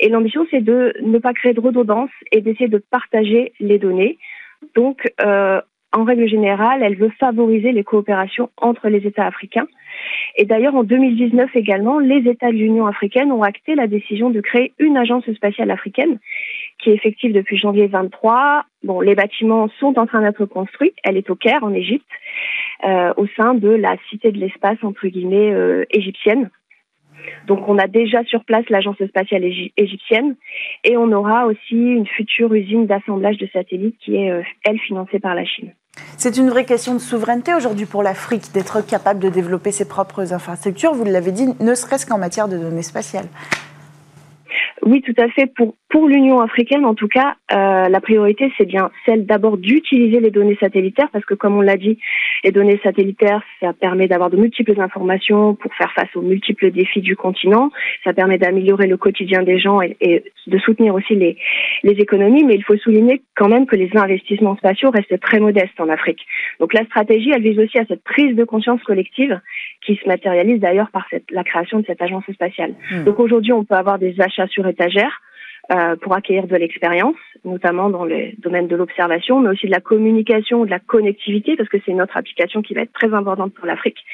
Et 0.00 0.08
l'ambition, 0.08 0.46
c'est 0.50 0.62
de 0.62 0.94
ne 1.02 1.18
pas 1.18 1.32
créer 1.32 1.54
de 1.54 1.60
redondance 1.60 2.10
et 2.32 2.40
d'essayer 2.40 2.68
de 2.68 2.78
partager 2.78 3.52
les 3.60 3.78
données. 3.78 4.18
Donc, 4.74 5.12
euh, 5.20 5.60
en 5.94 6.04
règle 6.04 6.28
générale, 6.28 6.82
elle 6.82 6.96
veut 6.96 7.12
favoriser 7.20 7.72
les 7.72 7.84
coopérations 7.84 8.50
entre 8.56 8.88
les 8.88 9.06
États 9.06 9.26
africains. 9.26 9.66
Et 10.36 10.44
d'ailleurs, 10.44 10.74
en 10.74 10.82
2019 10.82 11.54
également, 11.54 12.00
les 12.00 12.28
États 12.28 12.50
de 12.50 12.56
l'Union 12.56 12.86
africaine 12.86 13.30
ont 13.30 13.42
acté 13.42 13.74
la 13.74 13.86
décision 13.86 14.30
de 14.30 14.40
créer 14.40 14.72
une 14.78 14.96
agence 14.96 15.30
spatiale 15.32 15.70
africaine 15.70 16.18
qui 16.78 16.90
est 16.90 16.94
effective 16.94 17.32
depuis 17.32 17.56
janvier 17.56 17.86
23. 17.86 18.64
Bon, 18.82 19.00
les 19.00 19.14
bâtiments 19.14 19.68
sont 19.78 19.98
en 19.98 20.06
train 20.06 20.22
d'être 20.22 20.44
construits. 20.46 20.92
Elle 21.04 21.16
est 21.16 21.30
au 21.30 21.36
Caire, 21.36 21.62
en 21.62 21.72
Égypte, 21.72 22.04
euh, 22.84 23.14
au 23.16 23.26
sein 23.36 23.54
de 23.54 23.68
la 23.68 23.96
cité 24.10 24.32
de 24.32 24.38
l'espace, 24.38 24.78
entre 24.82 25.06
guillemets, 25.06 25.52
euh, 25.52 25.84
égyptienne. 25.90 26.50
Donc 27.46 27.68
on 27.68 27.78
a 27.78 27.86
déjà 27.86 28.22
sur 28.24 28.44
place 28.44 28.68
l'agence 28.68 29.02
spatiale 29.06 29.44
égyptienne 29.76 30.36
et 30.82 30.96
on 30.96 31.10
aura 31.12 31.46
aussi 31.46 31.76
une 31.76 32.06
future 32.06 32.52
usine 32.52 32.86
d'assemblage 32.86 33.38
de 33.38 33.48
satellites 33.52 33.96
qui 33.98 34.16
est, 34.16 34.30
euh, 34.30 34.42
elle, 34.64 34.78
financée 34.78 35.20
par 35.20 35.34
la 35.34 35.44
Chine. 35.44 35.72
C'est 36.16 36.36
une 36.36 36.48
vraie 36.48 36.64
question 36.64 36.94
de 36.94 36.98
souveraineté 36.98 37.54
aujourd'hui 37.54 37.86
pour 37.86 38.02
l'Afrique 38.02 38.52
d'être 38.52 38.80
capable 38.80 39.20
de 39.20 39.28
développer 39.28 39.72
ses 39.72 39.84
propres 39.84 40.32
infrastructures, 40.32 40.94
vous 40.94 41.04
l'avez 41.04 41.32
dit, 41.32 41.48
ne 41.60 41.74
serait-ce 41.74 42.06
qu'en 42.06 42.18
matière 42.18 42.48
de 42.48 42.56
données 42.56 42.82
spatiales. 42.82 43.28
Oui, 44.82 45.02
tout 45.02 45.14
à 45.18 45.28
fait. 45.28 45.52
Pour 45.94 46.08
l'Union 46.08 46.40
africaine, 46.40 46.84
en 46.84 46.96
tout 46.96 47.06
cas, 47.06 47.36
euh, 47.52 47.88
la 47.88 48.00
priorité, 48.00 48.52
c'est 48.58 48.66
bien 48.66 48.90
celle 49.06 49.26
d'abord 49.26 49.58
d'utiliser 49.58 50.18
les 50.18 50.32
données 50.32 50.58
satellitaires, 50.60 51.08
parce 51.12 51.24
que 51.24 51.34
comme 51.34 51.56
on 51.56 51.60
l'a 51.60 51.76
dit, 51.76 52.00
les 52.42 52.50
données 52.50 52.80
satellitaires, 52.82 53.42
ça 53.60 53.72
permet 53.72 54.08
d'avoir 54.08 54.28
de 54.28 54.36
multiples 54.36 54.80
informations 54.80 55.54
pour 55.54 55.72
faire 55.76 55.92
face 55.92 56.08
aux 56.16 56.20
multiples 56.20 56.72
défis 56.72 57.00
du 57.00 57.14
continent. 57.14 57.70
Ça 58.02 58.12
permet 58.12 58.38
d'améliorer 58.38 58.88
le 58.88 58.96
quotidien 58.96 59.44
des 59.44 59.60
gens 59.60 59.80
et, 59.82 59.96
et, 60.00 60.24
de 60.48 60.58
soutenir 60.58 60.96
aussi 60.96 61.14
les, 61.14 61.36
les 61.84 61.92
économies. 61.92 62.42
Mais 62.42 62.56
il 62.56 62.64
faut 62.64 62.76
souligner 62.76 63.22
quand 63.36 63.48
même 63.48 63.66
que 63.66 63.76
les 63.76 63.90
investissements 63.94 64.56
spatiaux 64.56 64.90
restent 64.90 65.20
très 65.20 65.38
modestes 65.38 65.78
en 65.78 65.88
Afrique. 65.88 66.26
Donc 66.58 66.74
la 66.74 66.84
stratégie, 66.86 67.30
elle 67.32 67.42
vise 67.42 67.60
aussi 67.60 67.78
à 67.78 67.86
cette 67.86 68.02
prise 68.02 68.34
de 68.34 68.42
conscience 68.42 68.82
collective 68.82 69.40
qui 69.86 69.94
se 69.94 70.08
matérialise 70.08 70.58
d'ailleurs 70.58 70.90
par 70.90 71.06
cette, 71.08 71.30
la 71.30 71.44
création 71.44 71.78
de 71.78 71.86
cette 71.86 72.02
agence 72.02 72.24
spatiale. 72.32 72.74
Mmh. 72.90 73.04
Donc 73.04 73.20
aujourd'hui, 73.20 73.52
on 73.52 73.62
peut 73.62 73.76
avoir 73.76 74.00
des 74.00 74.20
achats 74.20 74.48
sur 74.48 74.66
étagère 74.66 75.20
euh, 75.72 75.96
pour 75.96 76.14
acquérir 76.14 76.46
de 76.46 76.56
l'expérience, 76.56 77.16
notamment 77.44 77.88
dans 77.88 78.04
le 78.04 78.32
domaine 78.38 78.68
de 78.68 78.76
l'observation, 78.76 79.40
mais 79.40 79.48
aussi 79.48 79.66
de 79.66 79.70
la 79.70 79.80
communication, 79.80 80.66
de 80.66 80.70
la 80.70 80.78
connectivité, 80.78 81.56
parce 81.56 81.70
que 81.70 81.78
c'est 81.86 81.94
notre 81.94 82.18
application 82.18 82.60
qui 82.60 82.74
va 82.74 82.82
être 82.82 82.92
très 82.92 83.14
importante 83.14 83.54
pour 83.54 83.66
l'Afrique. 83.66 84.04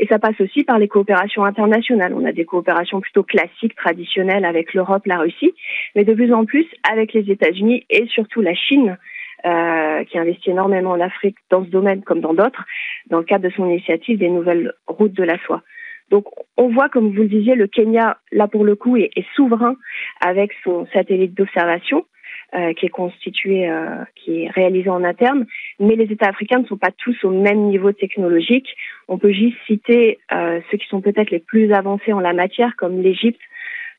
Et 0.00 0.06
ça 0.06 0.18
passe 0.18 0.40
aussi 0.40 0.64
par 0.64 0.80
les 0.80 0.88
coopérations 0.88 1.44
internationales. 1.44 2.12
On 2.12 2.24
a 2.24 2.32
des 2.32 2.44
coopérations 2.44 3.00
plutôt 3.00 3.22
classiques, 3.22 3.76
traditionnelles 3.76 4.44
avec 4.44 4.74
l'Europe, 4.74 5.06
la 5.06 5.18
Russie, 5.18 5.54
mais 5.94 6.04
de 6.04 6.12
plus 6.12 6.32
en 6.32 6.44
plus 6.44 6.66
avec 6.90 7.12
les 7.12 7.30
États-Unis 7.30 7.84
et 7.88 8.06
surtout 8.06 8.40
la 8.40 8.54
Chine, 8.54 8.98
euh, 9.46 10.04
qui 10.04 10.18
investit 10.18 10.50
énormément 10.50 10.90
en 10.90 11.00
Afrique 11.00 11.36
dans 11.50 11.64
ce 11.64 11.70
domaine 11.70 12.02
comme 12.02 12.20
dans 12.20 12.34
d'autres, 12.34 12.64
dans 13.08 13.18
le 13.18 13.24
cadre 13.24 13.48
de 13.48 13.54
son 13.54 13.66
initiative 13.66 14.18
des 14.18 14.28
nouvelles 14.28 14.72
routes 14.86 15.14
de 15.14 15.22
la 15.22 15.38
soie. 15.44 15.62
Donc 16.10 16.26
on 16.56 16.68
voit, 16.68 16.88
comme 16.88 17.10
vous 17.14 17.22
le 17.22 17.28
disiez, 17.28 17.54
le 17.54 17.66
Kenya, 17.66 18.18
là 18.32 18.48
pour 18.48 18.64
le 18.64 18.76
coup, 18.76 18.96
est, 18.96 19.10
est 19.16 19.26
souverain 19.34 19.76
avec 20.20 20.52
son 20.64 20.86
satellite 20.92 21.34
d'observation. 21.34 22.04
Euh, 22.52 22.72
qui 22.72 22.86
est 22.86 22.90
constitué, 22.90 23.70
euh, 23.70 24.02
qui 24.16 24.42
est 24.42 24.50
réalisé 24.50 24.90
en 24.90 25.04
interne, 25.04 25.46
mais 25.78 25.94
les 25.94 26.10
États 26.10 26.30
africains 26.30 26.58
ne 26.58 26.66
sont 26.66 26.76
pas 26.76 26.90
tous 26.90 27.16
au 27.22 27.30
même 27.30 27.68
niveau 27.68 27.92
technologique. 27.92 28.66
On 29.06 29.18
peut 29.18 29.30
juste 29.30 29.56
citer 29.68 30.18
euh, 30.32 30.60
ceux 30.68 30.78
qui 30.78 30.88
sont 30.88 31.00
peut-être 31.00 31.30
les 31.30 31.38
plus 31.38 31.72
avancés 31.72 32.12
en 32.12 32.18
la 32.18 32.32
matière, 32.32 32.74
comme 32.74 33.02
l'Égypte, 33.02 33.40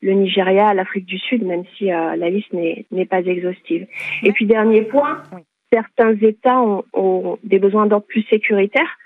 le 0.02 0.12
Nigeria, 0.12 0.74
l'Afrique 0.74 1.06
du 1.06 1.18
Sud, 1.18 1.44
même 1.44 1.64
si 1.78 1.90
euh, 1.90 2.14
la 2.14 2.28
liste 2.28 2.52
n'est 2.52 3.06
pas 3.06 3.20
exhaustive. 3.20 3.86
Et 4.22 4.32
puis 4.32 4.44
dernier 4.44 4.82
point, 4.82 5.22
certains 5.72 6.14
États 6.16 6.60
ont, 6.60 6.84
ont 6.92 7.38
des 7.44 7.58
besoins 7.58 7.86
d'ordre 7.86 8.06
plus 8.06 8.24
sécuritaire 8.28 8.98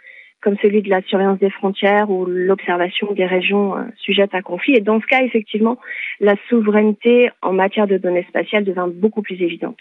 comme 0.43 0.57
celui 0.63 0.83
de 0.83 0.91
la 0.91 1.03
surveillance 1.03 1.39
des 1.39 1.51
frontières 1.51 2.11
ou 2.11 2.25
l'observation 2.27 3.13
des 3.13 3.27
régions 3.27 3.77
euh, 3.77 3.83
sujettes 3.99 4.35
à 4.35 4.43
conflit. 4.43 4.77
Et 4.77 4.81
dans 4.81 5.01
ce 5.01 5.07
cas, 5.07 5.23
effectivement, 5.23 5.79
la 6.21 6.35
souveraineté 6.49 7.31
en 7.43 7.53
matière 7.53 7.87
de 7.87 7.99
données 7.99 8.27
spatiales 8.29 8.65
devient 8.65 8.89
beaucoup 8.93 9.23
plus 9.23 9.41
évidente. 9.43 9.79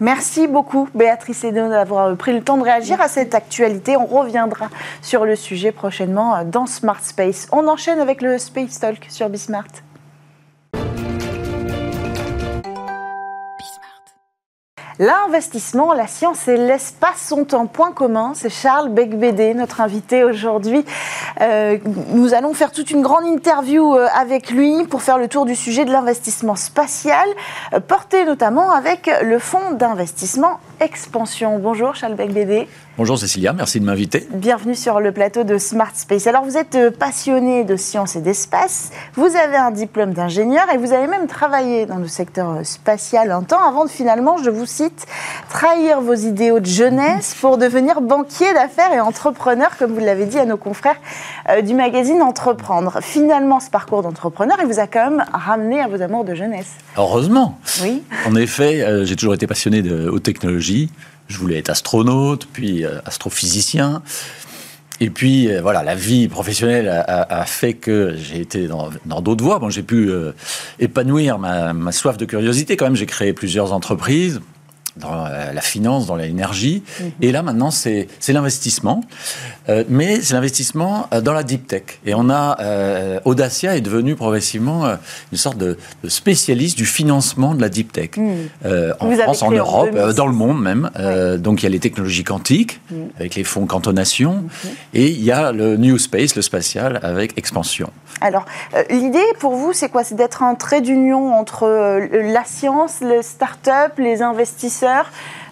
Merci 0.00 0.48
beaucoup, 0.48 0.88
Béatrice 0.94 1.44
Edon, 1.44 1.68
d'avoir 1.68 2.16
pris 2.16 2.32
le 2.32 2.42
temps 2.42 2.56
de 2.56 2.62
réagir 2.62 3.00
à 3.00 3.08
cette 3.08 3.34
actualité. 3.34 3.96
On 3.96 4.06
reviendra 4.06 4.68
sur 5.02 5.26
le 5.26 5.36
sujet 5.36 5.72
prochainement 5.72 6.36
euh, 6.36 6.44
dans 6.44 6.66
Smart 6.66 7.00
Space. 7.00 7.48
On 7.52 7.68
enchaîne 7.68 8.00
avec 8.00 8.22
le 8.22 8.38
Space 8.38 8.80
Talk 8.80 9.04
sur 9.08 9.28
Bismart. 9.28 9.89
L'investissement, 15.00 15.94
la 15.94 16.06
science 16.06 16.46
et 16.46 16.58
l'espace 16.58 17.26
sont 17.26 17.54
en 17.54 17.64
point 17.64 17.90
commun. 17.90 18.32
C'est 18.34 18.50
Charles 18.50 18.90
Becbédé, 18.90 19.54
notre 19.54 19.80
invité 19.80 20.24
aujourd'hui. 20.24 20.84
Euh, 21.40 21.78
nous 22.08 22.34
allons 22.34 22.52
faire 22.52 22.70
toute 22.70 22.90
une 22.90 23.00
grande 23.00 23.24
interview 23.24 23.96
euh, 23.96 24.08
avec 24.14 24.50
lui 24.50 24.84
pour 24.84 25.00
faire 25.00 25.16
le 25.16 25.26
tour 25.26 25.46
du 25.46 25.56
sujet 25.56 25.86
de 25.86 25.90
l'investissement 25.90 26.54
spatial, 26.54 27.26
euh, 27.72 27.80
porté 27.80 28.26
notamment 28.26 28.72
avec 28.72 29.10
le 29.22 29.38
fonds 29.38 29.70
d'investissement 29.70 30.60
Expansion. 30.80 31.58
Bonjour 31.58 31.94
Charles 31.94 32.14
Becbédé. 32.14 32.66
Bonjour 32.96 33.18
Cécilia, 33.18 33.52
merci 33.52 33.80
de 33.80 33.84
m'inviter. 33.84 34.26
Bienvenue 34.32 34.74
sur 34.74 35.00
le 35.00 35.12
plateau 35.12 35.44
de 35.44 35.58
Smart 35.58 35.92
Space. 35.94 36.26
Alors 36.26 36.44
vous 36.44 36.56
êtes 36.56 36.74
euh, 36.74 36.90
passionné 36.90 37.64
de 37.64 37.76
science 37.76 38.16
et 38.16 38.20
d'espace, 38.20 38.90
vous 39.14 39.36
avez 39.36 39.56
un 39.56 39.70
diplôme 39.70 40.12
d'ingénieur 40.12 40.64
et 40.72 40.78
vous 40.78 40.92
avez 40.92 41.06
même 41.06 41.26
travaillé 41.26 41.86
dans 41.86 41.96
le 41.96 42.08
secteur 42.08 42.50
euh, 42.50 42.64
spatial 42.64 43.30
un 43.30 43.42
temps 43.42 43.62
avant 43.62 43.84
de 43.84 43.90
finalement, 43.90 44.36
je 44.42 44.50
vous 44.50 44.66
cite, 44.66 45.06
trahir 45.48 46.00
vos 46.00 46.14
idéaux 46.14 46.60
de 46.60 46.66
jeunesse 46.66 47.36
pour 47.40 47.58
devenir 47.58 48.00
banquier 48.00 48.52
d'affaires 48.54 48.92
et 48.92 49.00
entrepreneur, 49.00 49.76
comme 49.78 49.92
vous 49.92 50.00
l'avez 50.00 50.26
dit 50.26 50.38
à 50.38 50.44
nos 50.44 50.58
confrères 50.58 51.00
euh, 51.48 51.62
du 51.62 51.74
magazine 51.74 52.22
Entreprendre. 52.22 52.98
Finalement, 53.02 53.60
ce 53.60 53.70
parcours 53.70 54.02
d'entrepreneur, 54.02 54.58
il 54.60 54.66
vous 54.66 54.80
a 54.80 54.86
quand 54.86 55.10
même 55.10 55.24
ramené 55.32 55.80
à 55.80 55.88
vos 55.88 56.02
amours 56.02 56.24
de 56.24 56.34
jeunesse. 56.34 56.72
Heureusement. 56.96 57.58
Oui. 57.82 58.02
En 58.26 58.34
effet, 58.34 59.04
j'ai 59.04 59.16
toujours 59.16 59.34
été 59.34 59.46
passionné 59.46 59.80
de 59.80 60.08
haute 60.08 60.28
Je 61.28 61.38
voulais 61.38 61.58
être 61.58 61.70
astronaute, 61.70 62.46
puis 62.52 62.84
euh, 62.84 62.98
astrophysicien. 63.04 64.02
Et 65.00 65.08
puis, 65.08 65.48
euh, 65.48 65.62
voilà, 65.62 65.82
la 65.82 65.94
vie 65.94 66.28
professionnelle 66.28 66.88
a, 66.88 67.44
fait 67.46 67.74
que 67.74 68.14
j'ai 68.16 68.40
été 68.40 68.68
dans 68.68 69.20
d'autres 69.22 69.42
voies. 69.42 69.58
Bon, 69.58 69.70
j'ai 69.70 69.82
pu 69.82 70.10
euh, 70.10 70.32
épanouir 70.78 71.38
ma, 71.38 71.92
soif 71.92 72.18
de 72.18 72.26
curiosité 72.26 72.76
quand 72.76 72.84
même. 72.84 72.96
J'ai 72.96 73.06
créé 73.06 73.32
plusieurs 73.32 73.72
entreprises 73.72 74.40
dans 74.96 75.24
la 75.24 75.60
finance, 75.60 76.06
dans 76.06 76.16
l'énergie. 76.16 76.82
Mhm. 77.00 77.10
Et 77.22 77.32
là, 77.32 77.42
maintenant, 77.42 77.70
c'est 77.70 78.08
l'investissement. 78.28 79.02
Euh, 79.68 79.84
mais 79.88 80.20
c'est 80.20 80.34
l'investissement 80.34 81.06
euh, 81.12 81.20
dans 81.20 81.32
la 81.32 81.42
deep 81.42 81.66
tech. 81.66 81.82
Et 82.04 82.14
on 82.14 82.28
a, 82.30 82.58
euh, 82.60 83.20
Audacia 83.24 83.76
est 83.76 83.80
devenu 83.80 84.16
progressivement 84.16 84.96
une 85.32 85.38
sorte 85.38 85.58
de, 85.58 85.78
spécialiste 86.08 86.76
du 86.76 86.86
financement 86.86 87.54
de 87.54 87.60
la 87.60 87.68
deep 87.68 87.92
tech. 87.92 88.10
Mhm. 88.16 88.48
en 89.00 89.10
France, 89.10 89.42
en 89.42 89.50
Europe, 89.50 89.96
dans 90.16 90.26
le 90.26 90.32
monde 90.32 90.60
même. 90.60 90.90
donc 91.38 91.62
il 91.62 91.64
y 91.64 91.66
a 91.66 91.70
les 91.70 91.78
technologies 91.78 92.24
quantiques, 92.24 92.80
mhm. 92.90 93.10
avec 93.18 93.34
les 93.34 93.44
fonds 93.44 93.66
cantonation. 93.66 94.44
Et 94.94 95.08
il 95.08 95.22
y 95.22 95.30
a 95.30 95.52
le 95.52 95.76
New 95.76 95.98
Space, 95.98 96.34
le 96.34 96.42
spatial, 96.42 96.98
avec 97.02 97.38
expansion. 97.38 97.90
Alors, 98.20 98.44
l'idée 98.90 99.18
pour 99.38 99.54
vous, 99.54 99.72
c'est 99.72 99.88
quoi? 99.88 100.04
C'est 100.04 100.14
d'être 100.14 100.42
un 100.42 100.54
trait 100.54 100.80
d'union 100.80 101.34
entre 101.34 101.66
la 102.10 102.44
science, 102.44 103.00
les 103.00 103.22
start-up, 103.22 103.92
les 103.98 104.22
investisseurs 104.22 104.79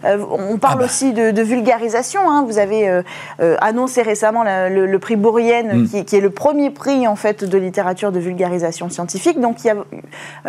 euh, 0.04 0.18
on 0.30 0.58
parle 0.58 0.74
ah 0.74 0.78
bah. 0.80 0.84
aussi 0.84 1.12
de, 1.12 1.42
vulgarisation. 1.42 2.30
Hein. 2.30 2.44
Vous 2.46 2.58
avez 2.58 2.88
euh, 2.88 3.02
euh, 3.40 3.56
annoncé 3.60 4.02
récemment 4.02 4.44
le, 4.44 4.98
prix 4.98 5.16
Bourrienne, 5.16 5.82
mm. 5.82 6.04
qui, 6.04 6.16
est 6.16 6.20
le 6.20 6.30
premier 6.30 6.70
prix 6.70 7.06
en 7.06 7.16
fait 7.16 7.44
de 7.44 7.58
littérature 7.58 8.12
de 8.12 8.18
vulgarisation 8.18 8.88
scientifique. 8.90 9.40
Donc 9.40 9.64
il 9.64 9.68
y 9.68 9.70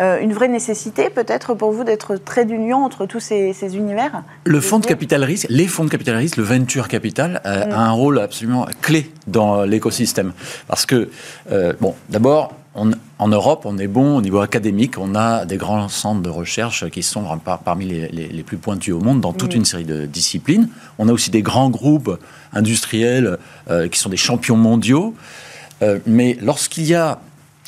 a 0.02 0.18
une 0.20 0.32
vraie 0.32 0.48
nécessité 0.48 1.10
peut-être 1.10 1.54
pour 1.54 1.72
vous 1.72 1.84
d'être 1.84 2.16
trait 2.16 2.44
d'union 2.44 2.84
entre 2.84 3.06
tous 3.06 3.20
ces, 3.20 3.54
univers? 3.76 4.22
Le 4.44 4.60
fonds 4.60 4.78
de 4.78 4.86
capital 4.86 5.22
risque, 5.22 5.46
les 5.48 5.66
fonds 5.66 5.84
de 5.84 5.90
capital 5.90 6.16
risque, 6.16 6.36
le 6.36 6.42
venture 6.42 6.88
capital, 6.88 7.40
mm. 7.44 7.72
a 7.72 7.80
un 7.80 7.92
rôle 7.92 8.18
absolument 8.18 8.66
clé 8.82 9.10
dans 9.26 9.62
l'écosystème. 9.62 10.32
Parce 10.66 10.86
que, 10.86 11.08
bon, 11.80 11.94
d'abord, 12.08 12.52
en 13.20 13.28
Europe, 13.28 13.66
on 13.66 13.76
est 13.76 13.86
bon 13.86 14.16
au 14.16 14.22
niveau 14.22 14.40
académique. 14.40 14.96
On 14.96 15.14
a 15.14 15.44
des 15.44 15.58
grands 15.58 15.90
centres 15.90 16.22
de 16.22 16.30
recherche 16.30 16.88
qui 16.88 17.02
sont 17.02 17.22
parmi 17.62 17.84
les, 17.84 18.42
plus 18.42 18.56
pointus 18.56 18.94
au 18.94 19.00
monde 19.00 19.20
dans 19.20 19.34
toute 19.34 19.54
une 19.54 19.66
série 19.66 19.84
de 19.84 20.06
disciplines. 20.06 20.70
On 20.98 21.06
a 21.06 21.12
aussi 21.12 21.30
des 21.30 21.42
grands 21.42 21.68
groupes 21.68 22.18
industriels 22.54 23.36
euh, 23.70 23.88
qui 23.88 23.98
sont 23.98 24.08
des 24.08 24.16
champions 24.16 24.56
mondiaux. 24.56 25.14
Euh, 25.82 25.98
mais 26.06 26.38
lorsqu'il 26.40 26.84
y 26.84 26.94
a 26.94 27.20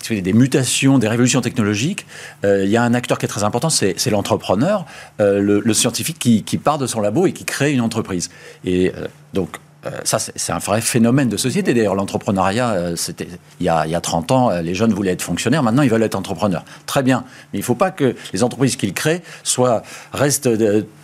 des 0.09 0.32
mutations, 0.32 0.99
des 0.99 1.09
révolutions 1.09 1.42
technologiques, 1.42 2.06
euh, 2.47 2.64
il 2.64 2.71
y 2.71 2.78
a 2.78 2.82
un 2.82 2.94
acteur 2.94 3.18
qui 3.18 3.26
est 3.26 3.28
très 3.28 3.44
important, 3.44 3.68
c'est 3.68 4.11
l'entrepreneur, 4.11 4.87
le, 5.18 5.75
scientifique 5.75 6.18
qui, 6.18 6.44
qui, 6.44 6.56
part 6.56 6.78
de 6.78 6.87
son 6.87 7.00
labo 7.00 7.26
et 7.26 7.32
qui 7.32 7.44
crée 7.44 7.75
une 7.75 7.82
entreprise. 7.82 8.30
Et 8.64 8.90
donc, 9.35 9.59
euh, 9.85 9.91
ça, 10.05 10.19
c'est 10.19 10.53
un 10.53 10.59
vrai 10.59 10.81
phénomène 10.81 11.29
de 11.29 11.37
société. 11.37 11.75
D'ailleurs, 11.75 11.95
l'entrepreneuriat, 11.95 12.71
euh, 12.71 12.97
c'était 12.97 13.27
il, 13.59 13.67
y 13.67 13.69
a 13.69 14.01
30 14.01 14.31
ans, 14.31 14.51
euh, 14.51 14.62
les 14.62 14.75
jeunes 14.75 14.93
voulaient 14.93 15.12
être 15.12 15.23
fonctionnaires. 15.23 15.62
Maintenant, 15.62 15.83
ils 15.83 15.91
veulent 15.91 16.03
être 16.03 16.15
entrepreneurs. 16.15 16.65
Très 16.87 17.03
bien. 17.03 17.25
Mais 17.53 17.59
il 17.59 17.62
ne 17.62 17.65
faut 17.65 17.75
pas 17.75 17.91
que 17.91 18.15
les 18.33 18.43
entreprises 18.45 18.77
qu'ils 18.77 18.95
créent 18.95 19.23
soient, 19.43 19.83
restent 20.12 20.49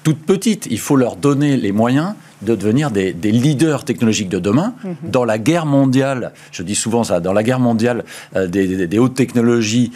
toutes 0.04 0.25
petites. 0.25 0.66
Il 0.70 0.78
faut 0.78 0.97
leur 0.97 1.16
donner 1.16 1.56
les 1.56 1.73
moyens 1.73 2.14
de 2.42 2.54
devenir 2.54 2.92
des, 2.92 3.12
leaders 3.12 3.85
technologiques 3.85 4.28
de 4.28 4.38
demain. 4.38 4.75
Mhm. 4.85 5.11
Dans 5.11 5.25
la 5.25 5.38
guerre 5.38 5.66
mondiale, 5.66 6.32
je 6.52 6.62
dis 6.62 6.76
souvent 6.76 7.02
ça, 7.02 7.18
dans 7.18 7.32
la 7.32 7.42
guerre 7.42 7.58
mondiale 7.58 8.04
des, 8.35 8.87
des 8.87 8.99
hautes 8.99 9.16
technologies, 9.16 9.90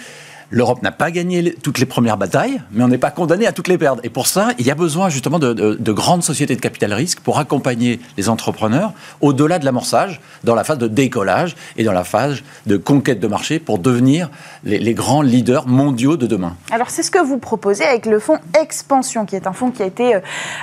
L'Europe 0.52 0.82
n'a 0.82 0.92
pas 0.92 1.11
gagné 1.11 1.54
toutes 1.62 1.78
les 1.78 1.87
premières 1.87 2.18
batailles, 2.18 2.61
mais 2.73 2.85
on 2.85 2.88
n'est 2.88 2.99
pas 2.99 3.11
condamné 3.11 3.47
à 3.47 3.52
toutes 3.52 3.68
les 3.68 3.78
perdre. 3.78 4.02
Et 4.04 4.11
pour 4.11 4.26
ça, 4.26 4.50
il 4.59 4.66
y 4.66 4.71
a 4.71 4.75
besoin 4.75 5.09
justement 5.09 5.38
de, 5.38 5.92
grandes 5.92 6.23
sociétés 6.23 6.54
de 6.54 6.61
capital 6.61 6.92
risque 6.92 7.21
pour 7.21 7.38
accompagner 7.38 8.00
les 8.18 8.28
entrepreneurs 8.28 8.92
au-delà 9.23 9.59
de 9.59 9.64
l'amorçage, 9.64 10.21
dans 10.44 10.54
la 10.54 10.62
phase 10.62 10.76
de 10.76 10.88
décollage 10.88 11.56
et 11.78 11.85
dans 11.85 11.92
la 11.92 12.04
phase 12.04 12.42
de 12.66 12.76
conquête 12.76 13.18
de 13.18 13.26
marché 13.28 13.61
pour 13.61 13.78
devenir 13.78 14.28
les, 14.64 14.92
grands 14.92 15.23
leaders 15.23 15.66
mondiaux 15.66 16.18
de 16.18 16.26
demain. 16.26 16.54
Alors 16.71 16.90
c'est 16.90 17.02
ce 17.02 17.11
que 17.11 17.18
vous 17.18 17.38
proposez 17.38 17.85
avec 17.85 18.04
le 18.04 18.18
fonds 18.18 18.38
Expansion, 18.61 19.25
qui 19.25 19.37
est 19.37 19.47
un 19.47 19.54
fonds 19.54 19.71
qui 19.71 19.82
a 19.82 19.87
été 19.87 20.16
euh, 20.16 20.21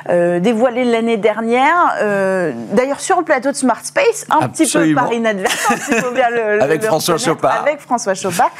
euh, 0.09 0.39
dévoilé 0.39 0.83
l'année 0.83 1.17
dernière. 1.17 1.95
Euh, 2.01 2.51
d'ailleurs 2.73 2.99
sur 2.99 3.17
le 3.17 3.25
plateau 3.25 3.51
de 3.51 3.55
Smart 3.55 3.83
Space, 3.83 4.27
un 4.29 4.47
petit 4.49 4.71
peu 4.71 4.93
par 4.93 5.11
inadvertance, 5.11 5.79
il 5.89 5.95
faut 5.95 6.11
bien 6.11 6.29
le, 6.29 6.61
avec, 6.61 6.83
François 6.83 7.17
Chopard. 7.17 7.63
avec 7.63 7.79
François 7.79 8.13
Chopard, 8.13 8.51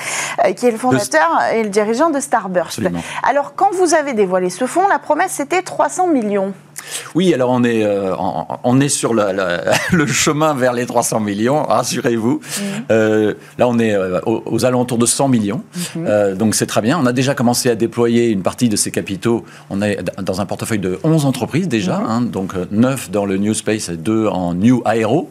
qui 0.55 0.65
est 0.65 0.71
le 0.71 0.77
fondateur 0.77 1.18
et 1.53 1.63
le 1.63 1.69
dirigeant 1.69 2.09
de 2.09 2.19
Starburst. 2.19 2.81
Alors, 3.23 3.53
quand 3.55 3.71
vous 3.73 3.93
avez 3.93 4.13
dévoilé 4.13 4.49
ce 4.49 4.65
fonds, 4.65 4.87
la 4.87 4.99
promesse 4.99 5.31
c'était 5.31 5.61
300 5.61 6.07
millions. 6.07 6.53
Oui, 7.15 7.33
alors 7.33 7.49
on 7.51 7.63
est, 7.63 7.83
euh, 7.83 8.15
on, 8.63 8.79
est 8.79 8.89
sur 8.89 9.13
le 9.91 10.05
chemin 10.07 10.53
vers 10.53 10.73
les 10.73 10.85
300 10.85 11.19
millions, 11.19 11.63
rassurez-vous. 11.63 12.39
Mhm. 12.39 12.63
Euh, 12.91 13.33
là, 13.57 13.67
on 13.67 13.79
est 13.79 13.93
euh, 13.93 14.19
aux, 14.25 14.65
alentours 14.65 14.97
de 14.97 15.05
100 15.05 15.27
millions, 15.29 15.61
mhm. 15.95 16.35
donc 16.35 16.55
c'est 16.55 16.65
très 16.65 16.81
bien. 16.81 16.97
On 16.99 17.05
a 17.05 17.13
déjà 17.13 17.33
commencé 17.35 17.69
à 17.69 17.75
déployer 17.75 18.29
une 18.29 18.41
partie 18.41 18.69
de 18.69 18.75
ces 18.75 18.91
capitaux. 18.91 19.45
On 19.69 19.81
est 19.81 19.99
dans 20.21 20.41
un 20.41 20.45
portefeuille 20.45 20.79
de 20.79 20.99
11 21.03 21.25
entreprises 21.25 21.67
déjà, 21.67 21.99
mhm. 21.99 22.05
hein, 22.09 22.21
donc 22.21 22.53
9 22.71 23.11
dans 23.11 23.25
le 23.25 23.37
New 23.37 23.53
Space 23.53 23.89
et 23.89 23.97
2 23.97 24.27
en 24.27 24.53
New 24.53 24.81
Aero. 24.85 25.29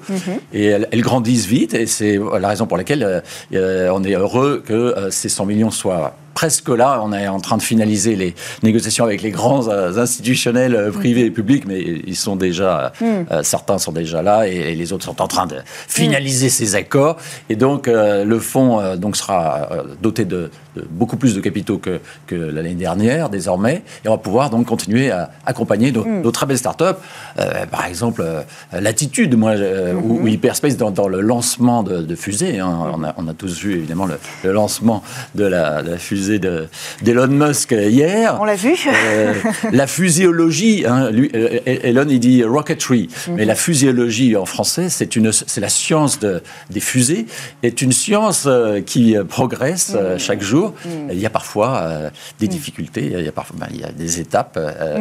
Et 0.52 0.66
elles, 0.66 0.88
elles, 0.90 1.02
grandissent 1.02 1.46
vite, 1.46 1.74
et 1.74 1.86
c'est 1.86 2.18
la 2.40 2.48
raison 2.48 2.66
pour 2.66 2.76
laquelle 2.76 3.22
on 3.52 4.04
est 4.04 4.14
heureux 4.14 4.62
que 4.64 4.94
ces 5.10 5.28
100 5.28 5.46
millions 5.46 5.70
soient 5.70 6.14
presque 6.38 6.68
là. 6.68 7.00
On 7.02 7.12
est 7.12 7.26
en 7.26 7.40
train 7.40 7.56
de 7.56 7.62
finaliser 7.62 8.14
les 8.14 8.32
négociations 8.62 9.04
avec 9.04 9.22
les 9.22 9.32
grands 9.32 9.66
euh, 9.66 9.98
institutionnels 9.98 10.76
euh, 10.76 10.92
privés 10.92 11.24
et 11.24 11.32
publics, 11.32 11.64
mais 11.66 11.80
ils 11.80 12.14
sont 12.14 12.36
déjà, 12.36 12.92
mm. 13.00 13.04
euh, 13.04 13.42
certains 13.42 13.78
sont 13.78 13.90
déjà 13.90 14.22
là 14.22 14.46
et, 14.46 14.76
les 14.76 14.92
autres 14.92 15.04
sont 15.04 15.20
en 15.20 15.26
train 15.26 15.48
de 15.48 15.56
finaliser 15.88 16.46
mm. 16.46 16.50
ces 16.50 16.74
accords. 16.76 17.16
Et 17.50 17.56
donc, 17.56 17.88
le 17.88 18.38
fonds 18.38 18.94
donc, 18.96 19.16
sera 19.16 19.68
doté 20.00 20.24
de, 20.24 20.50
beaucoup 20.90 21.16
plus 21.16 21.34
de 21.34 21.40
capitaux 21.40 21.78
que, 21.78 21.98
que 22.28 22.36
l'année 22.36 22.74
dernière, 22.74 23.30
désormais. 23.30 23.82
Et 24.04 24.08
on 24.08 24.12
va 24.12 24.18
pouvoir 24.18 24.50
donc 24.50 24.66
continuer 24.66 25.10
à 25.10 25.30
accompagner 25.44 25.90
nos, 25.90 26.04
mm. 26.04 26.30
très 26.30 26.46
belles 26.46 26.58
startups. 26.58 27.00
par 27.70 27.84
exemple, 27.86 28.22
Latitude, 28.72 29.36
moi, 29.36 29.56
mm-hmm. 29.56 30.22
ou, 30.22 30.28
Hyperspace 30.28 30.76
dans, 30.76 31.08
le 31.08 31.20
lancement 31.20 31.82
de, 31.82 32.14
fusées. 32.14 32.60
Hein. 32.60 32.92
On, 32.94 33.02
a, 33.02 33.12
on, 33.16 33.26
a, 33.26 33.34
tous 33.34 33.58
vu, 33.58 33.72
évidemment, 33.78 34.06
le, 34.06 34.52
lancement 34.52 35.02
de 35.34 35.44
la, 35.44 35.82
de 35.82 35.90
la 35.90 35.98
fusée 35.98 36.27
d'Elon 36.28 37.28
Musk 37.28 37.72
hier. 37.72 38.36
On 38.40 38.44
l'a 38.44 38.56
vu. 38.56 38.74
Euh, 38.86 39.34
la 39.72 39.86
physiologie, 39.86 40.84
hein, 40.86 41.10
lui, 41.10 41.30
euh, 41.34 41.58
Elon 41.66 42.06
il 42.08 42.20
dit 42.20 42.44
rocketry, 42.44 43.08
mhm. 43.28 43.34
mais 43.36 43.44
la 43.44 43.54
physiologie 43.54 44.36
en 44.36 44.46
français, 44.46 44.88
c'est 44.88 45.16
une, 45.16 45.32
c'est 45.32 45.60
la 45.60 45.68
science 45.68 46.18
de, 46.18 46.42
des 46.70 46.80
fusées, 46.80 47.26
est 47.62 47.82
une 47.82 47.92
science 47.92 48.44
euh, 48.46 48.80
qui 48.80 49.16
progresse 49.28 49.94
mhm. 49.94 50.18
chaque 50.18 50.42
jour. 50.42 50.74
Mhm. 50.84 51.10
Il 51.12 51.18
y 51.18 51.26
a 51.26 51.30
parfois 51.30 52.10
des 52.38 52.48
difficultés, 52.48 53.12
il 53.18 53.24
y 53.24 53.28
a, 53.28 53.32
parfois, 53.32 53.56
ben, 53.58 53.68
il 53.72 53.80
y 53.80 53.84
a 53.84 53.92
des 53.92 54.20
étapes 54.20 54.58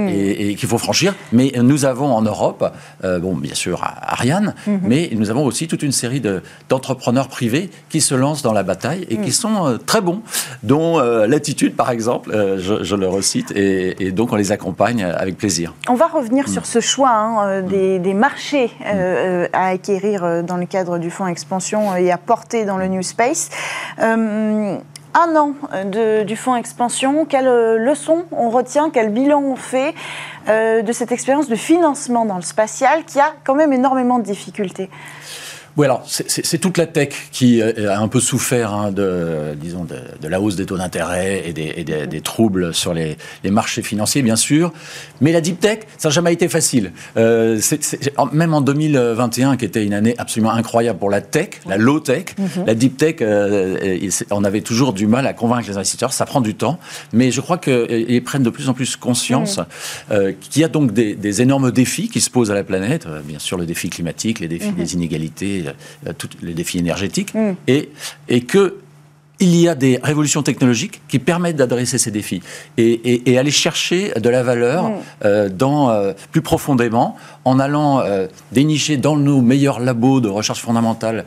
et, 0.10 0.56
qu'il 0.56 0.70
faut 0.70 0.78
franchir. 0.78 1.14
Mais 1.32 1.52
nous 1.62 1.86
avons 1.86 2.14
en 2.14 2.22
Europe, 2.22 2.72
bon, 3.04 3.36
bien 3.36 3.54
sûr, 3.54 3.84
Ariane, 3.84 4.54
mais 4.84 5.10
nous 5.14 5.30
avons 5.30 5.46
aussi 5.46 5.68
toute 5.68 5.84
une 5.84 5.92
série 5.92 6.22
de, 6.22 6.42
d'entrepreneurs 6.70 7.28
privés 7.28 7.70
qui 7.90 8.02
se 8.02 8.16
lancent 8.16 8.42
dans 8.42 8.54
la 8.54 8.64
bataille 8.64 9.06
et 9.10 9.18
qui 9.18 9.32
sont 9.32 9.78
très 9.86 10.02
bons, 10.02 10.22
dont 10.64 11.00
euh, 11.18 11.28
Latitude, 11.28 11.76
par 11.76 11.92
exemple, 11.92 12.32
euh, 12.34 12.58
je, 12.60 12.96
le 12.96 13.08
recite, 13.08 13.52
et, 13.56 14.12
donc 14.12 14.32
on 14.32 14.36
les 14.36 14.52
accompagne 14.52 15.04
avec 15.04 15.38
plaisir. 15.38 15.74
On 15.90 15.96
va 15.96 16.08
revenir 16.08 16.48
sur 16.48 16.66
ce 16.66 16.80
choix 16.80 17.10
hein, 17.10 17.48
euh, 17.48 17.62
mm. 17.62 18.02
des, 18.02 18.14
marchés 18.14 18.72
mm. 18.80 19.48
à 19.54 19.68
acquérir 19.68 20.44
dans 20.44 20.58
le 20.58 20.66
cadre 20.66 20.98
du 20.98 21.10
fonds 21.10 21.28
expansion 21.28 21.96
et 21.96 22.12
à 22.12 22.18
porter 22.18 22.66
dans 22.66 22.78
le 22.78 22.88
New 22.88 23.02
Space. 23.02 23.50
un 24.00 25.36
an 25.36 25.54
du 26.26 26.36
fonds 26.36 26.56
expansion, 26.56 27.26
quelle 27.26 27.78
leçon 27.78 28.26
on 28.32 28.50
retient, 28.50 28.90
quel 28.92 29.10
bilan 29.10 29.42
on 29.42 29.56
fait 29.56 29.94
de 30.48 30.92
cette 30.92 31.12
expérience 31.12 31.48
de 31.48 31.56
financement 31.56 32.26
dans 32.26 32.36
le 32.36 32.44
spatial 32.44 33.04
qui 33.06 33.20
a 33.20 33.34
quand 33.44 33.56
même 33.56 33.74
énormément 33.74 34.20
de 34.20 34.24
difficultés? 34.24 34.90
Oui, 35.78 35.86
alors 35.86 36.02
c'est 36.08 36.58
toute 36.58 36.80
la 36.80 36.88
tech 36.88 37.10
qui 37.32 37.62
euh, 37.62 37.94
a 37.94 38.00
un 38.00 38.08
peu 38.08 38.20
souffert 38.20 38.74
hein, 38.74 38.92
de, 38.92 39.54
disons, 39.62 39.86
de, 39.86 40.28
la 40.28 40.42
hausse 40.42 40.56
des 40.56 40.66
taux 40.66 40.78
d'intérêt 40.78 41.44
et, 41.46 41.54
des, 41.54 42.22
troubles 42.22 42.74
sur 42.74 42.96
les, 42.96 43.16
marchés 43.46 43.84
financiers, 43.84 44.24
bien 44.24 44.36
sûr. 44.36 44.74
Mais 45.22 45.32
la 45.32 45.40
deep 45.40 45.60
tech, 45.60 45.82
ça 46.00 46.10
n'a 46.10 46.14
jamais 46.14 46.34
été 46.34 46.48
facile. 46.48 46.94
Euh, 47.16 47.60
même 48.34 48.56
en 48.56 48.62
2021, 48.62 49.56
qui 49.56 49.66
était 49.66 49.86
une 49.86 49.94
année 49.94 50.16
absolument 50.18 50.52
incroyable 50.52 50.98
pour 50.98 51.12
la 51.12 51.22
tech, 51.22 51.62
la 51.68 51.78
low 51.78 52.00
tech, 52.00 52.36
mhm. 52.40 52.66
la 52.66 52.74
deep 52.74 52.98
tech, 52.98 53.18
euh, 53.22 54.00
on 54.32 54.44
avait 54.44 54.62
toujours 54.62 54.94
du 54.94 55.06
mal 55.06 55.28
à 55.28 55.34
convaincre 55.34 55.70
les 55.70 55.78
investisseurs. 55.78 56.12
Ça 56.12 56.26
prend 56.26 56.42
du 56.42 56.56
temps, 56.56 56.80
mais 57.14 57.30
je 57.30 57.40
crois 57.40 57.60
qu'ils 57.60 58.24
prennent 58.24 58.42
de 58.42 58.50
plus 58.50 58.68
en 58.68 58.74
plus 58.74 58.96
conscience 58.96 59.60
mhm. 60.10 60.34
qu'il 60.40 60.64
y 60.64 60.66
a 60.66 60.70
donc 60.70 60.92
des, 60.92 61.42
énormes 61.42 61.70
défis 61.70 62.10
qui 62.10 62.20
se 62.20 62.32
posent 62.32 62.50
à 62.50 62.56
la 62.56 62.64
planète. 62.64 63.08
bien 63.26 63.38
sûr, 63.38 63.60
le 63.60 63.68
défi 63.68 63.92
climatique, 63.92 64.40
les 64.40 64.48
défis 64.48 64.70
mhm. 64.70 64.76
des 64.76 64.94
inégalités 64.96 65.67
tous 66.18 66.30
les 66.42 66.54
défis 66.54 66.80
énergétiques, 66.80 67.34
mm. 67.34 67.54
et, 67.68 67.90
et 68.30 68.42
que 68.42 68.76
il 69.40 69.56
y 69.56 69.68
a 69.68 69.76
des 69.76 70.00
révolutions 70.02 70.42
technologiques 70.42 71.02
qui 71.08 71.20
permettent 71.20 71.58
d'adresser 71.58 71.98
ces 71.98 72.12
défis 72.12 72.42
et, 72.78 73.38
aller 73.38 73.52
chercher 73.52 74.12
de 74.20 74.30
la 74.30 74.42
valeur 74.42 74.90
mm. 74.90 74.94
euh, 75.26 75.50
dans, 75.50 75.90
euh, 75.90 76.14
plus 76.32 76.42
profondément 76.42 77.16
en 77.46 77.60
allant 77.60 78.00
euh, 78.00 78.28
dénicher 78.52 78.98
dans 78.98 79.16
nos 79.16 79.42
meilleurs 79.42 79.80
labos 79.80 80.22
de 80.22 80.28
recherche 80.28 80.62
fondamentale 80.62 81.26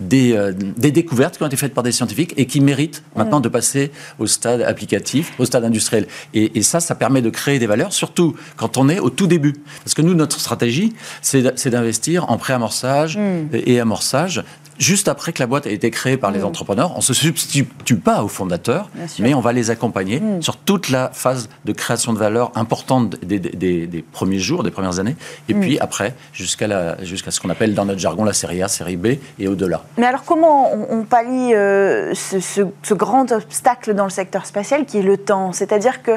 des, 0.00 0.52
des, 0.76 0.90
découvertes 0.90 1.36
qui 1.36 1.42
ont 1.42 1.46
été 1.46 1.56
faites 1.56 1.74
par 1.74 1.82
des 1.84 1.92
scientifiques 1.92 2.34
et 2.36 2.46
qui 2.46 2.60
méritent 2.60 3.02
mm. 3.14 3.18
maintenant 3.18 3.40
de 3.40 3.48
passer 3.48 3.90
au 4.18 4.26
stade 4.26 4.62
applicatif, 4.62 5.32
au 5.38 5.44
stade 5.44 5.64
industriel. 5.64 6.06
Et, 6.34 6.62
ça, 6.62 6.78
ça 6.78 6.94
permet 6.94 7.22
de 7.22 7.30
créer 7.30 7.58
des 7.58 7.66
valeurs, 7.66 7.92
surtout 7.92 8.36
quand 8.56 8.76
on 8.76 8.88
est 8.88 9.00
au 9.00 9.10
tout 9.10 9.26
début. 9.26 9.54
Parce 9.82 9.94
que 9.94 10.02
nous, 10.02 10.14
notre 10.14 10.38
stratégie, 10.38 10.92
c'est 11.22 11.70
d'investir 11.70 12.30
en 12.30 12.36
préamorçage 12.36 13.18
et 13.52 13.80
amorçage 13.80 14.44
juste 14.80 15.08
après 15.08 15.32
que 15.32 15.40
la 15.40 15.46
boîte 15.46 15.66
a 15.66 15.70
été 15.70 15.90
créée 15.90 16.16
par 16.16 16.32
les 16.32 16.40
mm. 16.40 16.46
entrepreneurs. 16.46 16.92
On 16.94 16.98
ne 16.98 17.02
se 17.02 17.14
substitue 17.14 17.66
pas 18.02 18.24
aux 18.24 18.28
fondateurs, 18.28 18.90
mais 19.18 19.34
on 19.34 19.40
va 19.40 19.52
les 19.52 19.70
accompagner 19.70 20.20
mm. 20.20 20.42
sur 20.42 20.56
toute 20.56 20.88
la 20.88 21.10
phase 21.12 21.48
de 21.64 21.72
création 21.72 22.12
de 22.12 22.18
valeur 22.18 22.50
importante 22.56 23.16
des, 23.24 24.04
premiers 24.10 24.38
jours, 24.38 24.62
des 24.62 24.70
premières 24.70 24.98
années, 24.98 25.16
et 25.48 25.54
mm. 25.54 25.60
puis 25.60 25.78
après, 25.78 26.14
jusqu'à 26.32 26.96
jusqu'à 27.02 27.30
ce 27.30 27.40
qu'on 27.40 27.50
appelle 27.50 27.74
dans 27.74 27.84
notre 27.84 28.00
jargon 28.00 28.24
la 28.24 28.32
série 28.32 28.62
A, 28.62 28.68
série 28.68 28.96
B 28.96 29.18
et 29.38 29.48
au-delà. 29.48 29.82
Mais 29.98 30.06
alors 30.06 30.24
comment 30.24 30.72
on, 30.72 31.02
pallie 31.02 31.54
euh, 31.54 32.14
ce, 32.14 32.94
grand 32.94 33.32
obstacle 33.32 33.94
dans 33.94 34.04
le 34.04 34.10
secteur 34.10 34.46
spatial 34.46 34.86
qui 34.86 34.98
est 34.98 35.02
le 35.02 35.18
temps? 35.18 35.52
C'est-à-dire 35.52 36.02
que 36.02 36.12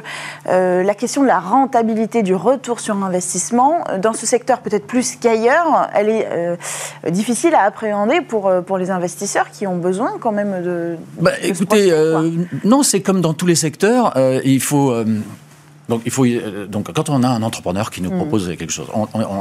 euh, 0.48 0.84
la 0.84 0.96
question 0.96 1.22
de 1.22 1.28
la 1.28 1.40
rentabilité, 1.40 2.24
du 2.24 2.36
retour 2.36 2.80
sur 2.80 2.96
investissement, 3.04 3.84
euh, 3.90 3.98
dans 3.98 4.14
ce 4.14 4.26
secteur 4.26 4.62
peut-être 4.62 4.88
plus 4.88 5.16
qu'ailleurs, 5.16 5.90
elle 5.94 6.10
est 6.10 6.28
difficile 7.10 7.56
à 7.56 7.64
appréhender 7.64 8.22
pour 8.22 8.53
pour 8.62 8.78
les 8.78 8.92
investisseurs 8.92 9.50
qui 9.52 9.68
ont 9.68 9.78
besoin 9.78 10.14
quand 10.20 10.32
même 10.32 10.64
de. 10.64 10.96
Bah, 11.20 11.32
écoutez, 11.42 11.92
euh, 11.92 12.30
non, 12.64 12.84
c'est 12.84 13.02
comme 13.02 13.22
dans 13.22 13.34
tous 13.34 13.46
les 13.46 13.56
secteurs. 13.56 14.16
Euh, 14.18 14.42
il 14.44 14.62
faut. 14.62 14.94
donc, 15.90 16.02
il 16.06 16.12
faut, 16.12 16.26
donc, 16.70 16.92
quand 16.94 17.10
on 17.10 17.24
a 17.24 17.28
un 17.28 17.44
entrepreneur 17.44 17.90
qui 17.92 18.02
nous 18.02 18.12
mm. 18.12 18.18
propose 18.18 18.48
quelque 18.58 18.72
chose, 18.72 18.88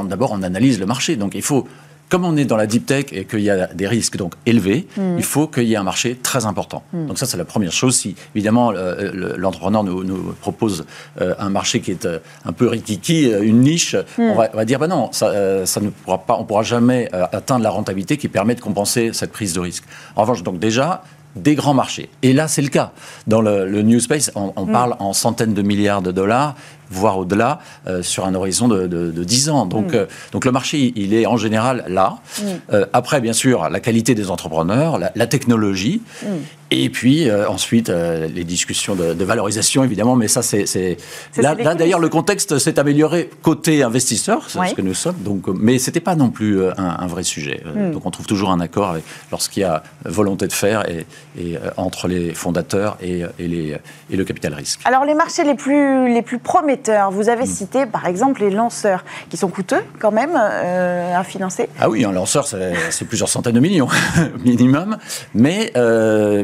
d'abord, 0.05 0.31
on 0.31 0.43
analyse 0.43 0.79
le 0.79 0.85
marché. 0.85 1.15
Donc, 1.15 1.35
il 1.35 1.41
faut 1.41 1.67
comme 2.09 2.25
on 2.25 2.37
est 2.37 2.45
dans 2.45 2.57
la 2.57 2.67
deep 2.67 2.85
tech 2.85 3.05
et 3.11 3.25
qu'il 3.25 3.39
y 3.39 3.49
a 3.49 3.67
des 3.67 3.87
risques 3.87 4.17
donc 4.17 4.33
élevés, 4.45 4.87
mm. 4.97 5.17
il 5.17 5.23
faut 5.23 5.47
qu'il 5.47 5.63
y 5.63 5.73
ait 5.73 5.77
un 5.77 5.83
marché 5.83 6.15
très 6.21 6.45
important. 6.45 6.83
Mm. 6.93 7.07
Donc 7.07 7.17
ça, 7.17 7.25
c'est 7.25 7.37
la 7.37 7.45
première 7.45 7.71
chose. 7.71 7.95
Si 7.95 8.15
évidemment 8.35 8.71
l'entrepreneur 8.71 9.83
nous, 9.83 10.33
propose 10.39 10.85
euh, 11.21 11.33
un 11.39 11.49
marché 11.49 11.79
qui 11.81 11.91
est 11.91 12.05
euh, 12.05 12.19
un 12.45 12.51
peu 12.51 12.67
rikiki, 12.67 13.31
euh, 13.31 13.41
une 13.41 13.61
niche, 13.61 13.95
mm. 13.95 14.21
on, 14.21 14.35
va, 14.35 14.65
dire 14.65 14.79
bah 14.79 14.87
non, 14.87 15.09
ça, 15.11 15.65
ça 15.65 15.81
ne 15.81 15.89
pourra 15.89 16.19
pas, 16.19 16.37
on 16.39 16.45
pourra 16.45 16.63
jamais 16.63 17.09
atteindre 17.11 17.63
la 17.63 17.69
rentabilité 17.69 18.17
qui 18.17 18.27
permet 18.27 18.55
de 18.55 18.61
compenser 18.61 19.11
cette 19.13 19.31
prise 19.31 19.53
de 19.53 19.59
risque. 19.59 19.83
En 20.15 20.21
revanche, 20.21 20.43
donc 20.43 20.59
déjà, 20.59 21.03
des 21.35 21.55
grands 21.55 21.73
marchés. 21.73 22.09
Et 22.21 22.33
là, 22.33 22.47
c'est 22.47 22.61
le 22.61 22.69
cas. 22.69 22.91
Dans 23.27 23.41
le, 23.41 23.81
New 23.81 23.99
Space, 23.99 24.31
on, 24.35 24.65
parle 24.65 24.95
en 24.99 25.13
centaines 25.13 25.53
de 25.53 25.61
milliards 25.61 26.01
de 26.01 26.11
dollars 26.11 26.55
voire 26.89 27.17
au-delà, 27.17 27.59
euh, 27.87 28.01
sur 28.03 28.25
un 28.25 28.35
horizon 28.35 28.67
de, 28.67 28.87
de, 28.87 29.23
10 29.23 29.49
ans. 29.49 29.65
Donc, 29.65 29.91
mm. 29.91 29.95
euh, 29.95 30.05
donc 30.31 30.45
le 30.45 30.51
marché, 30.51 30.93
il 30.95 31.13
est 31.13 31.25
en 31.25 31.37
général 31.37 31.85
là. 31.87 32.17
Mm. 32.39 32.43
Euh, 32.73 32.85
après, 32.93 33.21
bien 33.21 33.33
sûr, 33.33 33.69
la 33.69 33.79
qualité 33.79 34.15
des 34.15 34.29
entrepreneurs, 34.29 34.99
la, 34.99 35.27
technologie, 35.27 36.01
mm. 36.21 36.27
et 36.71 36.89
puis 36.89 37.31
ensuite 37.31 37.89
les 37.89 38.43
discussions 38.43 38.95
de, 38.95 39.23
valorisation, 39.23 39.83
évidemment, 39.83 40.15
mais 40.15 40.27
ça, 40.27 40.41
c'est... 40.41 40.97
Là, 41.37 41.55
d'ailleurs, 41.55 41.99
le 41.99 42.09
contexte 42.09 42.57
s'est 42.59 42.77
amélioré 42.77 43.29
côté 43.41 43.83
investisseur, 43.83 44.49
c'est 44.49 44.59
ce 44.67 44.73
que 44.73 44.81
nous 44.81 44.93
sommes, 44.93 45.15
donc, 45.19 45.47
mais 45.47 45.79
ce 45.79 45.89
n'était 45.89 46.01
pas 46.01 46.15
non 46.15 46.29
plus 46.29 46.61
un, 46.77 47.07
vrai 47.07 47.23
sujet. 47.23 47.63
Donc 47.91 48.05
on 48.05 48.11
trouve 48.11 48.25
toujours 48.25 48.51
un 48.51 48.59
accord 48.59 48.95
lorsqu'il 49.31 49.61
y 49.61 49.65
a 49.65 49.83
volonté 50.05 50.47
de 50.47 50.53
faire 50.53 50.87
et, 50.89 51.05
et 51.39 51.57
entre 51.77 52.07
les 52.07 52.33
fondateurs 52.33 52.97
et, 53.01 53.23
et, 53.39 53.47
les, 53.47 53.77
et 54.09 54.15
le 54.15 54.25
capital 54.25 54.53
risque. 54.53 54.81
Alors 54.85 55.05
les 55.05 55.15
marchés 55.15 55.43
les 55.43 55.55
plus, 55.55 56.13
les 56.13 56.21
plus 56.21 56.39
prometteurs 56.39 56.72
émetteurs. 56.73 57.11
Vous 57.11 57.29
avez 57.29 57.43
mm. 57.43 57.47
cité 57.47 57.85
par 57.85 58.05
exemple 58.07 58.41
les 58.41 58.49
lanceurs, 58.49 59.03
qui 59.29 59.37
sont 59.37 59.49
coûteux 59.49 59.81
quand 59.99 60.11
même 60.11 60.35
à 60.35 61.23
financer. 61.23 61.69
Ah 61.79 61.89
oui, 61.89 62.05
un 62.05 62.11
lanceur, 62.11 62.45
c'est 62.45 63.05
plusieurs 63.05 63.29
centaines 63.29 63.55
de 63.55 63.59
millions 63.59 63.87
minimum. 64.45 64.97
Mais 65.33 65.71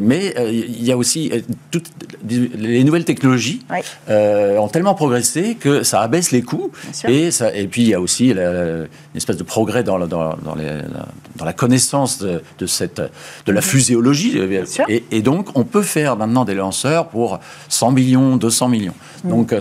mais 0.02 0.34
il 0.50 0.84
y 0.84 0.92
a 0.92 0.98
aussi 0.98 1.32
toutes 1.72 1.90
les 2.28 2.84
nouvelles 2.84 3.06
technologies 3.06 3.66
ont 4.08 4.68
tellement 4.68 4.96
progressé 4.96 5.56
que 5.56 5.84
ça 5.84 6.02
abaisse 6.02 6.32
les 6.32 6.42
coûts. 6.42 6.72
Et, 7.08 7.32
ça, 7.32 7.54
et 7.56 7.68
puis 7.68 7.82
il 7.82 7.88
y 7.90 7.94
a 7.94 8.02
aussi 8.02 8.30
une 8.30 8.88
espèce 9.16 9.38
de 9.38 9.44
progrès 9.44 9.84
dans, 9.84 10.00
dans, 10.00 10.36
dans, 10.36 10.56
les, 10.56 10.70
dans 11.36 11.46
la 11.46 11.54
connaissance 11.54 12.20
de, 12.20 12.42
de, 12.58 12.66
cette, 12.66 13.02
de 13.46 13.52
la 13.52 13.62
fuséologie. 13.62 14.38
Et, 14.88 15.04
et, 15.12 15.22
donc, 15.22 15.50
on 15.56 15.64
peut 15.64 15.82
faire 15.82 16.16
maintenant 16.18 16.46
des 16.46 16.56
lanceurs 16.56 17.08
pour 17.08 17.40
100 17.70 17.92
millions, 17.92 18.38
200 18.38 18.70
millions, 18.70 18.94
mm. 19.24 19.30
donc, 19.30 19.56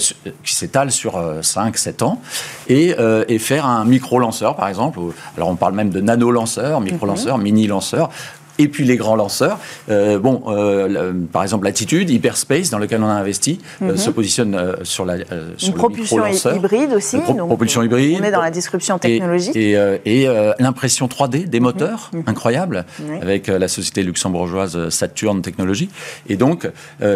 s'étalent 0.59 0.90
sur 0.90 1.21
5, 1.42 1.75
euh, 1.75 1.79
7 1.79 2.03
ans, 2.03 2.21
et, 2.68 2.94
euh, 2.99 3.25
et 3.29 3.38
faire 3.38 3.66
un 3.66 3.85
micro-lanceur, 3.85 4.57
par 4.57 4.68
exemple. 4.68 4.99
Alors, 5.37 5.49
on 5.49 5.57
parle 5.57 5.75
même 5.75 5.90
de 5.90 6.01
nano-lanceurs, 6.01 6.81
micro-lanceurs, 6.81 7.38
mm-hmm. 7.38 7.42
mini-lanceurs, 7.42 8.11
et 8.59 8.68
puis 8.68 8.85
les 8.85 8.97
grands 8.97 9.16
lanceurs. 9.16 9.59
Euh, 9.88 10.18
bon, 10.18 10.42
euh, 10.49 11.12
par 11.33 11.42
exemple, 11.42 11.64
Latitude, 11.64 12.11
Hyperspace, 12.11 12.71
dans 12.71 12.79
lequel 12.79 13.03
on 13.03 13.09
a 13.09 13.12
investi, 13.12 13.61
euh, 13.83 13.92
mhm. 13.92 13.97
se 13.97 14.11
positionne 14.11 14.75
sur, 14.83 15.05
la, 15.05 15.16
sur 15.57 15.68
Une 15.68 15.75
propulsion 15.75 16.27
hybride 16.27 16.92
aussi. 16.92 17.18
propulsion 17.18 17.83
hybride. 17.83 18.18
On 18.21 18.25
est 18.25 18.31
dans 18.31 18.42
la 18.42 18.51
disruption 18.51 18.99
technologique. 18.99 19.57
Et, 19.57 19.73
et, 20.05 20.29
l'impression 20.59 21.07
3D 21.07 21.47
des 21.49 21.61
mhm. 21.61 21.64
moteurs, 21.64 22.11
mhm. 22.12 22.25
incroyable, 22.27 22.85
avec 23.23 23.47
la 23.47 23.68
société 23.68 24.03
luxembourgeoise 24.03 24.88
Saturn 24.88 25.40
Technologies. 25.40 25.90
Et 26.29 26.37
donc, 26.37 26.68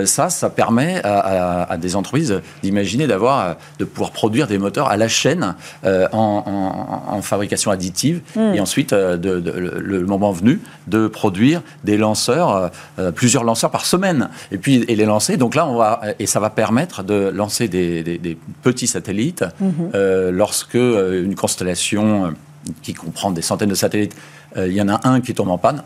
ça, 0.05 0.31
ça 0.31 0.51
permet 0.51 1.01
à, 1.05 1.77
des 1.81 1.97
entreprises 1.97 2.41
d'imaginer 2.63 3.07
d'avoir, 3.07 3.57
de 3.79 3.85
pouvoir 3.85 4.13
produire 4.13 4.47
des 4.47 4.59
moteurs 4.59 4.89
à 4.89 4.97
la 4.97 5.09
chaîne 5.09 5.55
en, 5.85 7.21
fabrication 7.23 7.71
additive 7.71 8.21
et 8.37 8.61
ensuite, 8.61 8.95
de, 8.95 9.43
le 9.79 10.07
moment 10.07 10.33
venu, 10.33 10.61
de 10.87 11.09
produire 11.09 11.32
produire 11.33 11.63
des 11.83 11.97
lanceurs, 11.97 12.51
euh, 12.55 12.69
euh, 12.99 13.11
plusieurs 13.11 13.43
lanceurs 13.43 13.71
par 13.71 13.87
semaine, 13.87 14.29
et 14.51 14.59
puis 14.59 14.85
et 14.87 14.97
les 14.97 15.07
lancer. 15.07 15.39
Donc 15.39 15.55
là, 15.55 15.67
on 15.67 15.77
va 15.77 16.03
et 16.19 16.27
ça 16.27 16.41
va 16.41 16.51
permettre 16.51 17.03
de 17.03 17.31
lancer 17.35 17.69
des, 17.69 18.37
petits 18.63 18.87
satellites 18.87 19.45
mhm. 19.61 19.73
euh, 19.95 20.31
lorsque 20.31 20.75
une 20.75 21.35
constellation 21.35 22.35
qui 22.83 22.93
comprend 22.93 23.31
des 23.31 23.43
centaines 23.43 23.71
de 23.71 23.75
satellites, 23.75 24.15
il 24.57 24.73
y 24.73 24.83
en 24.83 24.89
a 24.89 25.01
un 25.09 25.23
qui 25.23 25.33
tombe 25.33 25.49
en 25.49 25.59
panne. 25.59 25.83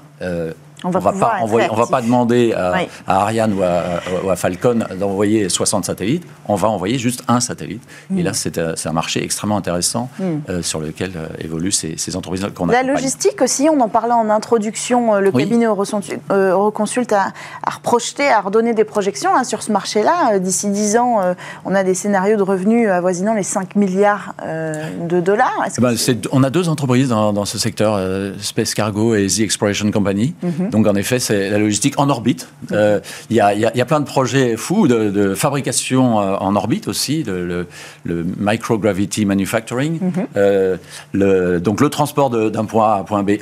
On 0.84 0.90
va, 0.90 1.00
va 1.00 1.12
pas 1.12 1.36
envoyer, 1.40 1.68
on 1.70 1.74
va 1.74 1.86
pas 1.86 2.02
demander 2.02 2.52
à, 2.52 2.86
Ariane 3.06 3.54
ou 3.54 3.62
à, 3.62 4.36
Falcon 4.36 4.84
d'envoyer 4.98 5.48
60 5.48 5.84
satellites. 5.84 6.24
On 6.46 6.54
va 6.54 6.68
envoyer 6.68 6.98
juste 6.98 7.24
un 7.28 7.40
satellite. 7.40 7.82
Et 8.16 8.22
là, 8.22 8.32
euh, 8.58 8.72
c'est 8.76 8.88
un 8.88 8.92
marché 8.92 9.22
extrêmement 9.22 9.56
intéressant 9.56 10.08
mm. 10.18 10.24
euh, 10.48 10.62
sur 10.62 10.80
lequel 10.80 11.12
euh, 11.16 11.28
évoluent 11.38 11.72
ces, 11.72 12.16
entreprises 12.16 12.46
qu'on 12.54 12.68
a. 12.68 12.72
La 12.72 12.82
logistique 12.82 13.40
aussi, 13.42 13.68
on 13.70 13.80
en 13.80 13.88
parlait 13.88 14.12
en 14.12 14.30
introduction. 14.30 15.14
Le 15.16 15.32
cabinet 15.32 15.66
Euroconsult 15.66 17.12
a, 17.12 17.32
a 17.64 17.70
reprojeté, 17.70 18.28
a 18.28 18.40
redonné 18.40 18.74
des 18.74 18.84
projections 18.84 19.30
hein, 19.34 19.44
sur 19.44 19.62
ce 19.62 19.72
marché-là. 19.72 20.38
D'ici 20.38 20.68
10 20.68 20.96
ans, 20.98 21.20
on 21.64 21.74
a 21.74 21.84
des 21.84 21.94
scénarios 21.94 22.36
de 22.36 22.42
revenus 22.42 22.88
avoisinant 22.88 23.34
les 23.34 23.42
5 23.42 23.76
milliards 23.76 24.34
de 24.42 25.20
dollars. 25.20 25.64
Eh 25.66 25.80
ben, 25.80 25.94
on 26.32 26.42
a 26.42 26.50
deux 26.50 26.68
entreprises 26.68 27.08
dans, 27.08 27.44
ce 27.44 27.58
secteur, 27.58 28.00
Space 28.40 28.74
Cargo 28.74 29.14
et 29.14 29.26
The 29.26 29.40
Exploration 29.40 29.90
Company. 29.90 30.34
Mm-hmm. 30.44 30.65
Mhm. 30.66 30.70
Donc 30.70 30.86
en 30.86 30.94
effet, 30.94 31.18
c'est 31.18 31.50
la 31.50 31.58
logistique 31.58 31.98
en 31.98 32.08
orbite. 32.08 32.48
Euh, 32.72 33.00
il 33.30 33.36
y, 33.36 33.40
a, 33.40 33.84
plein 33.84 34.00
de 34.00 34.04
projets 34.04 34.56
fous 34.56 34.88
de, 34.88 35.34
fabrication 35.34 36.20
euh, 36.20 36.36
en 36.36 36.56
orbite 36.56 36.88
aussi, 36.88 37.24
le, 37.24 37.66
microgravity 38.04 39.24
manufacturing. 39.24 40.00
Mhm. 40.00 40.26
Euh, 40.36 40.76
le, 41.12 41.60
donc 41.60 41.80
le 41.80 41.88
transport 41.88 42.30
d'un 42.30 42.64
point 42.64 42.92
A 42.92 42.94
à 42.96 43.00
un 43.00 43.04
point 43.04 43.22
B 43.22 43.32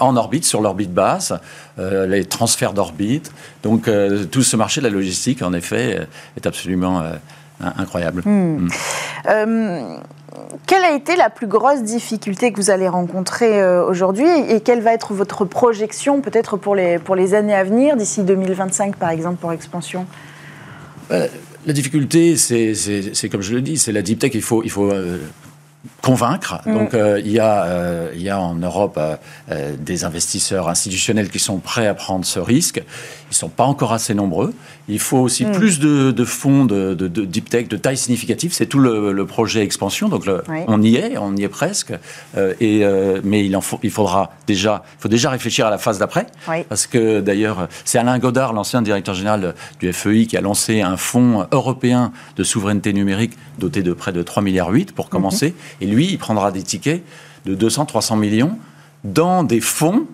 en 0.00 0.16
orbite, 0.16 0.44
sur 0.44 0.60
l'orbite 0.60 0.92
basse, 0.92 1.32
les 1.78 2.24
transferts 2.24 2.72
d'orbite. 2.72 3.32
Donc 3.62 3.90
tout 4.30 4.42
ce 4.42 4.56
marché 4.56 4.80
de 4.80 4.86
la 4.86 4.92
logistique, 4.92 5.42
en 5.42 5.52
effet, 5.52 6.06
est 6.36 6.46
absolument 6.46 7.02
incroyable. 7.60 8.22
Hmm. 8.24 8.68
Hmm 9.26 9.98
quelle 10.66 10.84
a 10.84 10.92
été 10.92 11.16
la 11.16 11.30
plus 11.30 11.46
grosse 11.46 11.82
difficulté 11.82 12.52
que 12.52 12.60
vous 12.60 12.70
allez 12.70 12.88
rencontrer 12.88 13.60
euh, 13.60 13.84
aujourd'hui 13.84 14.28
et 14.48 14.60
quelle 14.60 14.80
va 14.80 14.92
être 14.92 15.12
votre 15.14 15.44
projection 15.44 16.20
peut-être 16.20 16.56
pour 16.56 16.74
les, 16.74 16.98
pour 16.98 17.16
les 17.16 17.34
années 17.34 17.54
à 17.54 17.64
venir, 17.64 17.96
d'ici 17.96 18.22
2025 18.22 18.96
par 18.96 19.10
exemple, 19.10 19.36
pour 19.36 19.52
expansion? 19.52 20.06
Euh, 21.10 21.26
La 21.66 21.72
difficulté, 21.72 22.36
c'est 22.36 23.28
comme 23.30 23.42
je 23.42 23.54
le 23.54 23.62
dis, 23.62 23.76
c'est 23.78 23.92
la 23.92 24.02
deep 24.02 24.18
tech, 24.20 24.32
il 24.34 24.42
faut, 24.42 24.62
il 24.62 24.70
faut 24.70 24.90
euh, 24.90 25.18
convaincre. 26.02 26.60
Mm. 26.64 26.74
Donc 26.74 26.94
euh, 26.94 27.20
il, 27.24 27.32
y 27.32 27.38
a, 27.38 27.64
euh, 27.64 28.12
il 28.14 28.22
y 28.22 28.30
a 28.30 28.40
en 28.40 28.54
Europe 28.54 28.98
des 29.78 30.04
investisseurs 30.04 30.68
institutionnels 30.68 31.28
qui 31.30 31.38
sont 31.38 31.58
prêts 31.58 31.86
à 31.86 31.94
prendre 31.94 32.24
ce 32.24 32.38
risque. 32.40 32.82
Ils 33.30 33.32
ne 33.32 33.36
sont 33.36 33.48
pas 33.48 33.64
encore 33.64 33.92
assez 33.92 34.14
nombreux. 34.14 34.54
Il 34.88 34.98
faut 34.98 35.18
aussi 35.18 35.44
mm. 35.44 35.52
plus 35.52 35.78
de, 35.80 36.24
fonds 36.24 36.64
de, 36.64 36.94
deep 36.94 37.50
tech 37.50 37.68
de 37.68 37.76
taille 37.76 37.96
significative. 37.96 38.52
C'est 38.52 38.66
tout 38.66 38.78
le, 38.78 39.26
projet 39.26 39.62
expansion. 39.62 40.08
Donc 40.08 40.24
on 40.66 40.82
y 40.82 40.96
est, 40.96 41.18
on 41.18 41.36
y 41.36 41.44
est 41.44 41.48
presque. 41.48 41.92
et, 42.60 42.84
mais 43.24 43.44
il, 43.44 43.56
en 43.56 43.60
faut, 43.60 43.78
il 43.82 43.90
faudra 43.90 44.32
déjà, 44.46 44.84
faut 44.98 45.08
déjà 45.08 45.30
réfléchir 45.30 45.66
à 45.66 45.70
la 45.70 45.78
phase 45.78 45.98
d'après. 45.98 46.26
Parce 46.68 46.86
que 46.86 47.20
d'ailleurs, 47.20 47.68
c'est 47.84 47.98
Alain 47.98 48.18
Godard, 48.18 48.52
l'ancien 48.52 48.82
directeur 48.82 49.14
général 49.14 49.54
du 49.80 49.92
FEI, 49.92 50.26
qui 50.26 50.36
a 50.36 50.40
lancé 50.40 50.80
un 50.80 50.96
fonds 50.96 51.46
européen 51.52 52.12
de 52.36 52.42
souveraineté 52.42 52.92
numérique 52.92 53.36
doté 53.58 53.82
de 53.82 53.92
près 53.92 54.12
de 54.12 54.22
3 54.22 54.42
milliards 54.42 54.70
8 54.70 54.92
pour 54.92 55.08
commencer. 55.08 55.54
Et 55.80 55.86
lui, 55.86 56.08
il 56.10 56.18
prendra 56.18 56.52
des 56.52 56.62
tickets 56.62 57.02
de 57.44 57.54
200, 57.54 57.86
300 57.86 58.16
millions 58.16 58.58
dans 59.04 59.44
des 59.44 59.60
fonds 59.60 60.06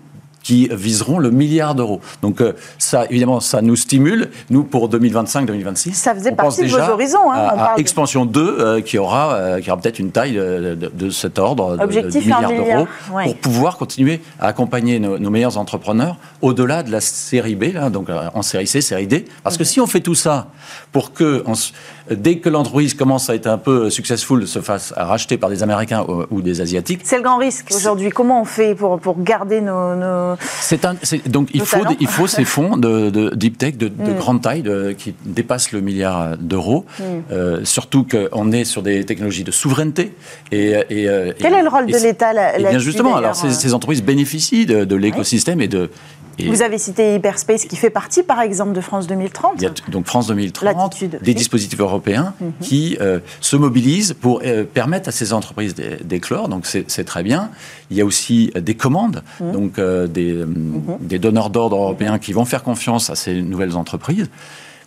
qui 0.45 0.69
viseront 0.71 1.17
le 1.17 1.31
milliard 1.31 1.73
d'euros. 1.73 1.99
Donc 2.21 2.39
euh, 2.39 2.53
ça, 2.77 3.05
évidemment, 3.09 3.39
ça 3.39 3.63
nous 3.63 3.75
stimule. 3.75 4.29
Nous, 4.51 4.63
pour 4.63 4.87
2025-2026, 4.91 5.93
ça 5.93 6.13
faisait 6.13 6.33
partie 6.33 6.61
de 6.61 6.67
vos 6.67 6.77
horizons. 6.77 7.31
Hein, 7.31 7.47
à, 7.57 7.73
expansion 7.77 8.25
2, 8.25 8.57
euh, 8.59 8.81
qui 8.81 8.99
aura, 8.99 9.33
euh, 9.33 9.59
qui 9.59 9.71
aura 9.71 9.81
peut-être 9.81 9.97
une 9.97 10.11
taille 10.11 10.35
de, 10.35 11.09
cet 11.09 11.39
ordre, 11.39 11.79
Objectif 11.81 12.21
de, 12.21 12.31
milliard 12.31 12.51
d'euros, 12.51 12.87
pour 13.09 13.35
pouvoir 13.37 13.77
continuer 13.77 14.21
à 14.39 14.47
accompagner 14.47 14.99
nos, 14.99 15.29
meilleurs 15.31 15.57
entrepreneurs 15.57 16.17
au-delà 16.43 16.83
de 16.83 16.91
la 16.91 17.01
série 17.01 17.55
B, 17.55 17.73
là, 17.73 17.89
donc 17.89 18.09
en 18.09 18.41
série 18.43 18.67
C, 18.67 18.81
série 18.81 19.07
D. 19.07 19.25
Parce 19.43 19.57
que 19.57 19.63
si 19.63 19.81
on 19.81 19.87
fait 19.87 20.01
tout 20.01 20.13
ça 20.13 20.47
pour 20.91 21.11
que 21.11 21.43
dès 22.09 22.37
que 22.37 22.49
l'entreprise 22.49 22.93
commence 22.93 23.29
à 23.29 23.35
être 23.35 23.47
un 23.47 23.57
peu 23.57 23.89
successful, 23.89 24.47
se 24.47 24.59
fasse 24.59 24.93
racheter 24.95 25.37
par 25.37 25.49
des 25.49 25.63
Américains 25.63 26.05
ou, 26.31 26.41
des 26.41 26.61
Asiatiques. 26.61 27.01
C'est 27.03 27.17
le 27.17 27.23
grand 27.23 27.37
risque 27.37 27.67
aujourd'hui. 27.75 28.09
Comment 28.09 28.41
on 28.41 28.45
fait 28.45 28.75
pour, 28.75 28.99
pour 28.99 29.21
garder 29.21 29.61
nos. 29.61 30.35
C'est 30.43 30.85
un, 30.85 30.95
donc 31.27 31.49
il 31.53 31.61
faut, 31.61 31.83
il 31.99 32.07
faut 32.07 32.27
ces 32.27 32.45
fonds 32.45 32.77
de, 32.77 33.09
de 33.09 33.35
deep 33.35 33.57
tech 33.57 33.77
de, 33.77 33.87
mm. 33.87 34.17
grande 34.17 34.41
taille 34.41 34.63
qui 34.97 35.15
dépassent 35.25 35.71
le 35.71 35.81
milliard 35.81 36.37
d'euros. 36.37 36.85
Mm. 36.99 37.03
Euh, 37.31 37.65
surtout 37.65 38.05
qu'on 38.05 38.51
est 38.51 38.65
sur 38.65 38.81
des 38.81 39.03
technologies 39.05 39.43
de 39.43 39.51
souveraineté. 39.51 40.13
Et, 40.51 40.71
et, 40.89 41.09
euh, 41.09 41.33
Quel 41.39 41.53
est 41.53 41.63
le 41.63 41.69
rôle 41.69 41.87
de 41.87 41.97
l'État 41.97 42.33
là, 42.33 42.57
Bien 42.57 42.79
justement, 42.79 43.15
alors 43.15 43.35
ces, 43.35 43.51
ces, 43.51 43.73
entreprises 43.73 44.03
bénéficient 44.03 44.65
de, 44.65 44.95
l'écosystème 44.95 45.61
et 45.61 45.67
de, 45.67 45.89
vous 46.43 46.61
avez 46.61 46.77
cité 46.77 47.15
Hyperspace 47.15 47.65
qui 47.65 47.75
fait 47.75 47.89
partie, 47.89 48.23
par 48.23 48.41
exemple, 48.41 48.73
de 48.73 48.81
France 48.81 49.07
2030. 49.07 49.53
Il 49.57 49.63
y 49.63 49.65
a 49.65 49.71
donc 49.89 50.05
France 50.05 50.27
2030, 50.27 51.03
des 51.21 51.33
dispositifs 51.33 51.79
européens 51.79 52.33
mhm. 52.39 52.51
qui 52.61 52.97
euh, 53.01 53.19
se 53.41 53.55
mobilisent 53.55 54.13
pour 54.13 54.41
euh, 54.43 54.63
permettre 54.63 55.09
à 55.09 55.11
ces 55.11 55.33
entreprises 55.33 55.75
d'éclore. 55.75 56.49
Donc 56.49 56.65
c'est 56.65 57.03
très 57.05 57.23
bien. 57.23 57.49
Il 57.89 57.97
y 57.97 58.01
a 58.01 58.05
aussi 58.05 58.51
des 58.55 58.75
commandes, 58.75 59.23
mhm. 59.39 59.51
donc 59.51 59.79
euh, 59.79 60.07
des, 60.07 60.33
mhm. 60.33 60.97
des, 60.99 61.19
donneurs 61.19 61.49
d'ordre 61.49 61.77
européens 61.77 62.19
qui 62.19 62.33
vont 62.33 62.45
faire 62.45 62.63
confiance 62.63 63.09
à 63.09 63.15
ces 63.15 63.41
nouvelles 63.41 63.75
entreprises. 63.75 64.29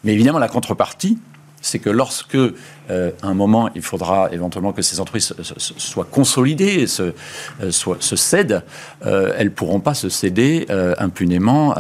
Mais 0.05 0.13
évidemment, 0.13 0.39
la 0.39 0.49
contrepartie, 0.49 1.19
c'est 1.61 1.79
que 1.79 1.91
lorsque, 1.91 2.37
euh, 2.37 3.11
un 3.23 3.35
moment, 3.35 3.69
il 3.75 3.83
faudra 3.83 4.29
éventuellement 4.33 4.73
que 4.73 4.83
ces 4.83 5.01
entreprises 5.01 5.35
soient 5.59 6.07
consolidées, 6.11 6.87
se, 6.87 7.15
euh, 7.63 7.71
se 7.71 8.17
cèdent, 8.17 8.63
euh, 9.05 9.35
elles 9.37 9.49
ne 9.49 9.53
pourront 9.53 9.81
pas 9.81 9.95
se 9.95 10.09
céder 10.09 10.67
impunément 10.99 11.75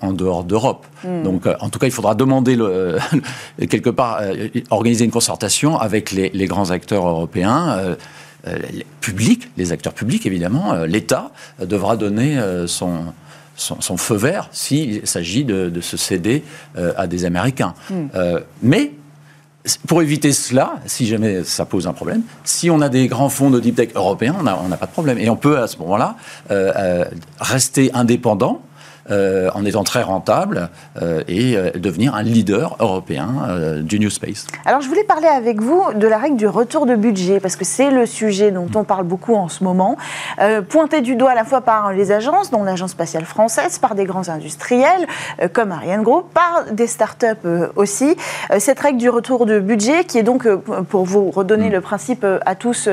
en, 0.00 0.12
dehors 0.12 0.44
d'Europe. 0.44 0.86
Hmm. 1.04 1.22
Donc, 1.22 1.46
en 1.60 1.68
tout 1.68 1.78
cas, 1.78 1.86
il 1.86 1.92
faudra 1.92 2.14
demander, 2.14 2.56
le, 2.56 2.98
quelque 3.70 3.90
part, 3.90 4.20
organiser 4.70 5.04
une 5.04 5.10
concertation 5.10 5.78
avec 5.78 6.12
les, 6.12 6.30
les 6.30 6.46
grands 6.46 6.70
acteurs 6.70 7.06
européens. 7.06 7.96
Les 8.72 8.86
publics, 9.00 9.50
les 9.56 9.72
acteurs 9.72 9.92
publics 9.92 10.24
évidemment, 10.24 10.84
l'État 10.84 11.32
devra 11.60 11.96
donner 11.96 12.38
son, 12.66 13.06
son, 13.56 13.96
feu 13.96 14.14
vert 14.14 14.48
s'il 14.52 15.04
s'agit 15.04 15.44
de, 15.44 15.80
se 15.80 15.96
céder 15.96 16.44
à 16.76 17.08
des 17.08 17.24
Américains. 17.24 17.74
Hmm. 17.90 18.06
mais 18.62 18.92
pour 19.86 20.02
éviter 20.02 20.32
cela, 20.32 20.76
si 20.86 21.06
jamais 21.06 21.44
ça 21.44 21.64
pose 21.64 21.86
un 21.86 21.92
problème, 21.92 22.22
si 22.44 22.70
on 22.70 22.80
a 22.80 22.88
des 22.88 23.08
grands 23.08 23.28
fonds 23.28 23.50
de 23.50 23.60
deep 23.60 23.76
tech 23.76 23.90
européens, 23.94 24.36
on 24.38 24.68
n'a 24.68 24.76
pas 24.76 24.86
de 24.86 24.92
problème. 24.92 25.18
Et 25.18 25.28
on 25.28 25.36
peut 25.36 25.58
à 25.58 25.66
ce 25.66 25.78
moment-là 25.78 26.16
euh, 26.50 26.72
euh, 26.76 27.04
rester 27.40 27.90
indépendant 27.94 28.62
en 29.10 29.64
étant 29.64 29.84
très 29.84 30.02
rentable 30.02 30.68
et 31.28 31.56
devenir 31.74 32.14
un 32.14 32.22
leader 32.22 32.76
européen 32.80 33.28
du 33.80 33.98
New 33.98 34.10
Space. 34.10 34.46
Alors 34.64 34.80
je 34.80 34.88
voulais 34.88 35.04
parler 35.04 35.28
avec 35.28 35.60
vous 35.60 35.82
de 35.94 36.06
la 36.06 36.18
règle 36.18 36.36
du 36.36 36.46
retour 36.46 36.86
de 36.86 36.94
budget, 36.94 37.40
parce 37.40 37.56
que 37.56 37.64
c'est 37.64 37.90
le 37.90 38.06
sujet 38.06 38.50
dont 38.50 38.68
on 38.74 38.84
parle 38.84 39.04
beaucoup 39.04 39.34
en 39.34 39.48
ce 39.48 39.64
moment, 39.64 39.96
pointé 40.68 41.00
du 41.00 41.16
doigt 41.16 41.30
à 41.30 41.34
la 41.34 41.44
fois 41.44 41.60
par 41.60 41.92
les 41.92 42.12
agences, 42.12 42.50
dont 42.50 42.64
l'Agence 42.64 42.92
spatiale 42.92 43.24
française, 43.24 43.78
par 43.78 43.94
des 43.94 44.04
grands 44.04 44.28
industriels 44.28 45.06
comme 45.52 45.72
Ariane 45.72 46.02
Group, 46.02 46.32
par 46.32 46.64
des 46.72 46.86
start-up 46.86 47.38
aussi. 47.76 48.16
cette 48.58 48.80
règle 48.80 48.98
du 48.98 49.10
retour 49.10 49.46
de 49.46 49.60
budget, 49.60 50.04
qui 50.04 50.18
est 50.18 50.22
donc, 50.22 50.48
pour 50.88 51.04
vous 51.04 51.30
redonner 51.30 51.68
mm. 51.68 51.72
le 51.72 51.80
principe 51.80 52.26
à 52.44 52.54
tous, 52.54 52.88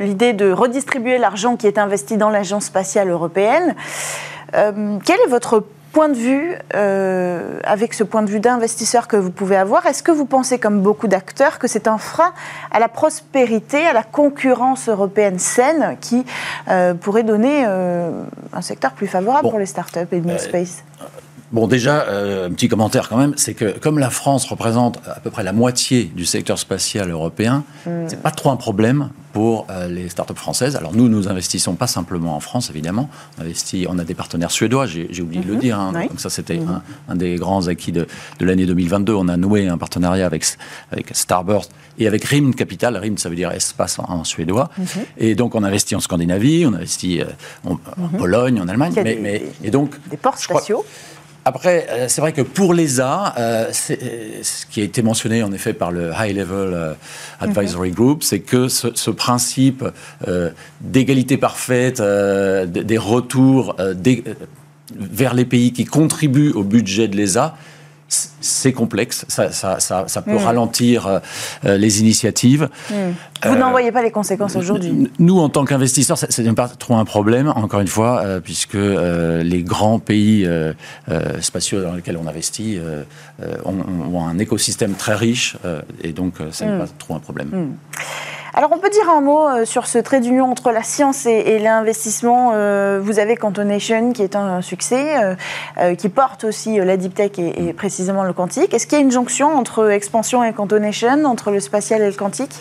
l'idée 0.00 0.32
de 0.32 0.52
redistribuer 0.52 1.18
l'argent 1.18 1.56
qui 1.56 1.66
est 1.66 1.78
investi 1.78 2.16
dans 2.16 2.30
l'Agence 2.30 2.64
spatiale 2.66 3.10
européenne. 3.10 3.74
Euh, 4.54 4.98
quel 5.04 5.18
est 5.20 5.28
votre 5.28 5.64
point 5.92 6.08
de 6.08 6.14
vue, 6.14 6.54
euh, 6.74 7.60
avec 7.64 7.92
ce 7.92 8.02
point 8.02 8.22
de 8.22 8.30
vue 8.30 8.40
d'investisseur 8.40 9.08
que 9.08 9.16
vous 9.16 9.30
pouvez 9.30 9.56
avoir, 9.56 9.84
est-ce 9.84 10.02
que 10.02 10.10
vous 10.10 10.24
pensez, 10.24 10.58
comme 10.58 10.80
beaucoup 10.80 11.06
d'acteurs, 11.06 11.58
que 11.58 11.68
c'est 11.68 11.86
un 11.86 11.98
frein 11.98 12.32
à 12.70 12.80
la 12.80 12.88
prospérité, 12.88 13.86
à 13.86 13.92
la 13.92 14.02
concurrence 14.02 14.88
européenne 14.88 15.38
saine 15.38 15.98
qui 16.00 16.24
euh, 16.68 16.94
pourrait 16.94 17.24
donner 17.24 17.64
un 17.64 18.62
secteur 18.62 18.92
plus 18.92 19.06
favorable 19.06 19.50
pour 19.50 19.58
les 19.58 19.66
startups 19.66 20.08
et 20.12 20.20
New 20.20 20.38
Space? 20.38 20.82
Bon, 21.52 21.66
déjà, 21.66 22.06
un 22.08 22.50
petit 22.50 22.68
commentaire 22.68 23.08
quand 23.08 23.18
même, 23.18 23.34
c'est 23.36 23.54
que 23.54 23.78
comme 23.78 23.98
la 23.98 24.10
France 24.10 24.44
représente 24.46 24.98
à 25.06 25.20
peu 25.20 25.30
près 25.30 25.42
la 25.42 25.52
moitié 25.52 26.04
du 26.04 26.24
secteur 26.24 26.58
spatial 26.58 27.10
européen, 27.10 27.64
ce 27.84 27.90
hmm. 27.90 28.08
c'est 28.08 28.22
pas 28.22 28.30
trop 28.30 28.50
un 28.50 28.56
problème 28.56 29.10
pour 29.32 29.66
euh, 29.70 29.88
les 29.88 30.08
startups 30.08 30.36
françaises. 30.36 30.76
Alors 30.76 30.94
nous, 30.94 31.08
nous 31.08 31.28
investissons 31.28 31.74
pas 31.74 31.86
simplement 31.86 32.36
en 32.36 32.40
France, 32.40 32.70
évidemment. 32.70 33.08
On 33.38 33.42
investit, 33.42 33.86
on 33.88 33.98
a 33.98 34.04
des 34.04 34.14
partenaires 34.14 34.50
suédois, 34.50 34.86
j'ai 34.86 35.22
oublié 35.22 35.42
de 35.42 35.48
le 35.48 35.54
mhm. 35.54 35.60
dire. 35.60 35.80
Hein. 35.80 35.92
Donc 35.92 36.20
ça, 36.20 36.30
c'était 36.30 36.58
mhm. 36.58 36.80
un, 37.08 37.16
des 37.16 37.36
grands 37.36 37.66
acquis 37.68 37.92
de, 37.92 38.06
l'année 38.40 38.66
2022. 38.66 39.14
On 39.14 39.28
a 39.28 39.36
noué 39.36 39.68
un 39.68 39.78
partenariat 39.78 40.26
avec, 40.26 40.44
avec 40.90 41.08
Starburst 41.12 41.70
et 41.98 42.06
avec 42.06 42.24
RIM 42.24 42.52
Capital. 42.52 42.96
RIM, 42.96 43.16
ça 43.16 43.28
veut 43.28 43.36
dire 43.36 43.50
espace 43.52 43.98
en, 43.98 44.24
suédois. 44.24 44.70
Mhm. 44.78 44.86
Et 45.18 45.34
donc 45.34 45.54
on 45.54 45.62
investit 45.62 45.96
en 45.96 46.00
Scandinavie, 46.00 46.66
on 46.66 46.74
investit 46.74 47.20
euh, 47.20 47.24
en, 47.64 47.76
Pologne, 48.18 48.60
en 48.60 48.68
Allemagne. 48.68 48.92
Mais, 48.96 49.18
mais, 49.20 49.42
et 49.64 49.70
donc, 49.70 49.94
des 50.10 50.16
ports 50.16 50.38
spatiaux. 50.38 50.84
Après, 51.44 51.86
euh, 51.90 52.06
c'est 52.08 52.20
vrai 52.20 52.32
que 52.32 52.42
pour 52.42 52.72
l'ESA, 52.72 53.34
euh, 53.36 53.72
ce 53.72 54.66
qui 54.66 54.80
a 54.80 54.84
été 54.84 55.02
mentionné 55.02 55.42
en 55.42 55.52
effet 55.52 55.72
par 55.72 55.90
le 55.90 56.12
High 56.16 56.36
Level 56.36 56.72
euh, 56.72 56.94
Advisory 57.40 57.90
mhm. 57.90 57.94
Group, 57.94 58.22
c'est 58.22 58.40
que 58.40 58.68
ce, 58.68 59.10
principe 59.10 59.84
d'égalité 60.80 61.36
parfaite, 61.36 62.00
des 62.00 62.98
retours 62.98 63.76
vers 64.96 65.34
les 65.34 65.44
pays 65.44 65.72
qui 65.72 65.84
contribuent 65.84 66.52
au 66.52 66.62
budget 66.62 67.08
de 67.08 67.16
l'ESA, 67.16 67.56
c'est 68.40 68.72
complexe, 68.72 69.24
ça, 69.28 69.46
peut 70.24 70.32
mm. 70.32 70.36
ralentir 70.36 71.06
euh, 71.06 71.18
euh, 71.64 71.78
les 71.78 72.00
initiatives. 72.00 72.68
Mm. 72.90 72.94
Vous 73.48 73.56
n'en 73.56 73.70
voyez 73.70 73.90
pas 73.90 74.02
les 74.02 74.10
conséquences 74.10 74.56
aujourd'hui 74.56 75.10
Nous, 75.18 75.38
en 75.38 75.48
tant 75.48 75.64
qu'investisseurs, 75.64 76.18
c'est 76.18 76.52
pas 76.54 76.68
trop 76.68 76.96
un 76.96 77.04
problème, 77.04 77.48
encore 77.48 77.80
une 77.80 77.88
fois, 77.88 78.20
euh, 78.20 78.40
puisque 78.40 78.74
les 78.74 79.62
grands 79.62 79.98
pays 79.98 80.48
spatiaux 81.40 81.82
dans 81.82 81.94
lesquels 81.94 82.16
on 82.16 82.26
investit 82.26 82.78
ont, 83.64 84.26
un 84.26 84.38
écosystème 84.38 84.94
très 84.94 85.14
riche, 85.14 85.56
et 86.02 86.12
donc 86.12 86.34
ce 86.50 86.64
n'est 86.64 86.76
mm. 86.76 86.78
pas 86.78 86.86
trop 86.98 87.14
un 87.14 87.20
problème. 87.20 87.74
Alors 88.54 88.70
on 88.72 88.78
peut 88.78 88.90
dire 88.90 89.08
un 89.08 89.22
mot 89.22 89.48
euh, 89.48 89.64
sur 89.64 89.86
ce 89.86 89.96
trait 89.96 90.20
d'union 90.20 90.50
entre 90.50 90.72
la 90.72 90.82
science 90.82 91.24
et, 91.24 91.58
l'investissement. 91.58 92.52
Euh, 92.52 93.00
vous 93.02 93.18
avez 93.18 93.34
Cantonation 93.34 94.12
qui 94.12 94.22
est 94.22 94.36
un 94.36 94.60
succès, 94.60 95.36
euh, 95.78 95.94
qui 95.94 96.10
porte 96.10 96.44
aussi 96.44 96.76
la 96.76 96.98
deep 96.98 97.14
tech 97.14 97.38
et, 97.38 97.72
précisément 97.72 98.24
le 98.24 98.34
quantique. 98.34 98.74
Est-ce 98.74 98.86
qu'il 98.86 98.98
y 98.98 99.00
a 99.00 99.04
une 99.04 99.10
jonction 99.10 99.56
entre 99.56 99.90
expansion 99.90 100.44
et 100.44 100.52
Cantonation, 100.52 101.24
entre 101.24 101.50
le 101.50 101.60
spatial 101.60 102.02
et 102.02 102.06
le 102.06 102.12
quantique? 102.12 102.54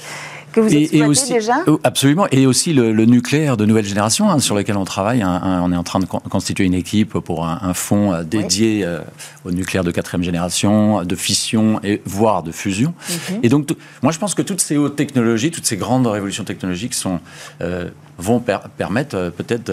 Que 0.52 0.60
vous 0.60 0.74
exploitez 0.74 1.06
aussi, 1.06 1.34
déjà 1.34 1.64
oh, 1.68 1.80
Absolument, 1.84 2.28
et 2.32 2.46
aussi 2.46 2.74
le, 2.74 2.92
nucléaire 3.06 3.58
de 3.58 3.66
nouvelle 3.66 3.86
génération 3.86 4.30
hein, 4.30 4.40
sur 4.40 4.56
lequel 4.56 4.78
on 4.78 4.86
travaille. 4.86 5.24
on 5.24 5.72
est 5.72 5.76
en 5.76 5.84
train 5.84 6.00
de 6.00 6.06
constituer 6.06 6.66
une 6.66 6.74
équipe 6.74 7.14
pour 7.14 7.46
un, 7.46 7.74
fonds 7.74 8.14
euh, 8.14 8.24
dédié 8.24 8.84
euh, 8.84 9.00
au 9.46 9.52
nucléaire 9.52 9.84
de 9.84 9.92
quatrième 9.92 10.24
génération, 10.24 11.04
de 11.04 11.16
fission 11.16 11.80
et 11.84 12.02
voire 12.06 12.44
de 12.44 12.52
fusion. 12.52 12.94
Mhm. 13.10 13.40
Et 13.44 13.50
donc, 13.50 13.70
moi, 14.02 14.12
je 14.12 14.20
pense 14.20 14.34
que 14.36 14.42
toutes 14.42 14.62
ces 14.62 14.78
hautes 14.78 14.96
technologies, 14.96 15.52
toutes 15.52 15.66
ces 15.66 15.78
grandes 15.78 16.08
révolutions 16.08 16.44
technologiques 16.44 16.94
sont 16.94 17.20
euh, 17.62 17.90
vont 18.18 18.42
permettre 18.78 19.16
euh, 19.16 19.30
peut-être 19.30 19.72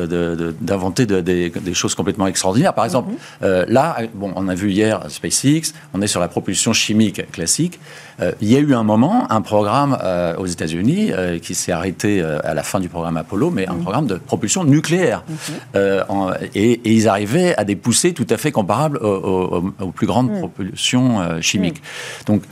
d'inventer 0.61 1.07
des 1.07 1.75
choses 1.75 1.95
complètement 1.95 2.27
extraordinaires. 2.27 2.75
Par 2.75 2.85
exemple, 2.85 3.13
euh, 3.43 3.65
là, 3.69 3.97
bon, 4.15 4.33
on 4.37 4.49
a 4.49 4.55
vu 4.55 4.71
hier 4.71 5.05
SpaceX, 5.09 5.73
on 5.95 6.03
est 6.03 6.07
sur 6.07 6.21
la 6.21 6.29
propulsion 6.29 6.73
chimique 6.73 7.31
classique. 7.31 7.79
Euh, 8.21 8.33
il 8.41 8.51
y 8.51 8.57
a 8.57 8.59
eu 8.59 8.75
un 8.75 8.83
moment, 8.83 9.31
un 9.31 9.41
programme 9.43 9.97
aux 10.39 10.47
États-Unis 10.47 11.13
qui 11.43 11.55
s'est 11.55 11.73
arrêté 11.73 12.23
à 12.23 12.55
la 12.55 12.63
fin 12.63 12.81
du 12.81 12.89
programme 12.89 13.17
Apollo, 13.17 13.51
mais 13.51 13.69
un 13.69 13.75
mhm. 13.75 13.83
programme 13.83 14.07
de 14.07 14.17
propulsion 14.17 14.65
nucléaire. 14.65 15.25
Mhm. 15.29 16.35
et, 16.55 16.81
ils 16.85 17.09
arrivaient 17.09 17.55
à 17.57 17.65
des 17.65 17.77
poussées 17.77 18.13
tout 18.13 18.27
à 18.31 18.37
fait 18.37 18.53
comparables 18.53 18.99
aux, 18.99 19.91
plus 19.95 20.07
grandes 20.07 20.31
mhm. 20.31 20.39
propulsions 20.39 21.41
chimiques. 21.41 21.83
Donc, 22.27 22.43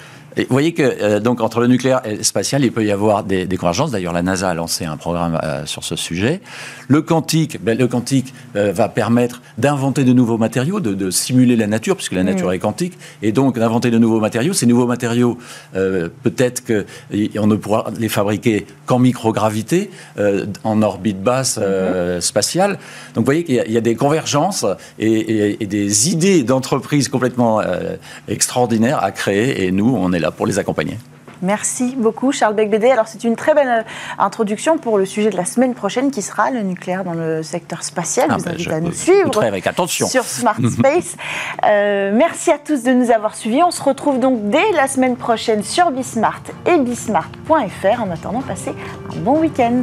vous 0.45 0.53
voyez 0.53 0.75
que 0.75 0.83
euh, 0.83 1.19
donc 1.19 1.41
entre 1.41 1.61
le 1.61 1.67
nucléaire 1.67 2.03
et 2.05 2.17
le 2.17 2.23
spatial, 2.23 2.63
il 2.63 2.71
peut 2.71 2.85
y 2.85 2.93
avoir 2.93 3.25
des, 3.25 3.47
des 3.47 3.57
convergences. 3.57 3.91
D'ailleurs, 3.91 4.13
la 4.13 4.23
NASA 4.23 4.51
a 4.51 4.55
lancé 4.55 4.85
un 4.85 4.99
programme 4.99 5.41
euh, 5.43 5.65
sur 5.65 5.83
ce 5.83 5.97
sujet. 5.97 6.43
Le 6.89 7.01
quantique, 7.01 7.63
ben, 7.63 7.79
le 7.79 7.89
quantique 7.89 8.35
euh, 8.55 8.71
va 8.71 8.91
permettre 8.91 9.41
d'inventer 9.57 10.05
de 10.05 10.13
nouveaux 10.13 10.37
matériaux, 10.37 10.79
de, 10.79 10.93
de, 10.93 11.11
simuler 11.11 11.57
la 11.57 11.67
nature, 11.67 11.97
puisque 11.97 12.13
la 12.13 12.23
mm. 12.23 12.27
nature 12.27 12.53
est 12.53 12.59
quantique, 12.59 12.99
et 13.23 13.33
donc 13.33 13.59
d'inventer 13.59 13.91
de 13.91 13.99
nouveaux 13.99 14.21
matériaux. 14.21 14.53
Ces 14.53 14.67
nouveaux 14.67 14.87
matériaux, 14.87 15.39
peut-être 15.73 16.63
qu'on 16.67 17.47
ne 17.47 17.57
pourra 17.57 17.91
les 17.99 18.09
fabriquer 18.09 18.67
qu'en 18.85 18.99
microgravité, 18.99 19.91
en 20.65 20.83
orbite 20.83 21.23
basse 21.23 21.59
mm-hmm. 21.59 22.21
spatiale. 22.21 22.73
Donc, 23.15 23.23
vous 23.23 23.25
voyez 23.25 23.45
qu'il 23.45 23.55
y, 23.55 23.77
a 23.77 23.81
des 23.81 23.95
convergences 23.95 24.67
et, 24.99 25.07
et, 25.07 25.63
et 25.63 25.67
des 25.67 26.11
idées 26.11 26.43
d'entreprise 26.43 27.09
complètement 27.09 27.63
extraordinaires 28.29 29.03
à 29.03 29.13
créer, 29.13 29.65
et 29.65 29.73
nous, 29.73 29.95
on 29.97 30.13
est 30.13 30.19
là 30.19 30.26
pour 30.31 30.47
les 30.47 30.59
accompagner. 30.59 30.99
Merci 31.43 31.95
beaucoup 31.97 32.33
Charles 32.33 32.55
Becbédé. 32.55 32.91
Alors 32.91 33.09
c'est 33.09 33.25
une 33.25 33.37
très 33.37 33.55
belle 33.55 33.69
euh, 33.69 33.83
introduction 34.19 34.79
pour 34.79 34.99
le 34.99 35.05
sujet 35.05 35.31
de 35.31 35.37
la 35.37 35.45
semaine 35.45 35.75
prochaine 35.75 36.11
qui 36.11 36.23
sera 36.23 36.51
le 36.51 36.63
nucléaire 36.63 37.05
dans 37.05 37.13
le 37.13 37.43
secteur 37.43 37.83
spatial. 37.83 38.29
Ah, 38.31 38.37
je 38.39 38.43
vous 38.43 38.45
ben, 38.45 38.55
invite 38.55 38.73
à 38.73 38.81
nous 38.81 38.93
suivre 38.93 39.43
avec 39.43 39.67
attention. 39.67 40.07
sur 40.07 40.25
Smart 40.25 40.57
Space. 40.71 41.17
Euh, 41.67 42.13
merci 42.15 42.51
à 42.51 42.59
tous 42.59 42.83
de 42.83 42.93
nous 42.93 43.11
avoir 43.11 43.35
suivis. 43.35 43.63
On 43.63 43.71
se 43.71 43.83
retrouve 43.83 44.21
donc 44.21 44.51
dès 44.51 44.73
la 44.73 44.87
semaine 44.87 45.17
prochaine 45.17 45.63
sur 45.63 45.91
Bismart 45.91 46.43
et 46.67 46.79
bismart.fr. 46.79 48.03
En 48.03 48.11
attendant, 48.11 48.43
passez 48.43 48.73
un 49.15 49.21
bon 49.21 49.41
week-end. 49.41 49.83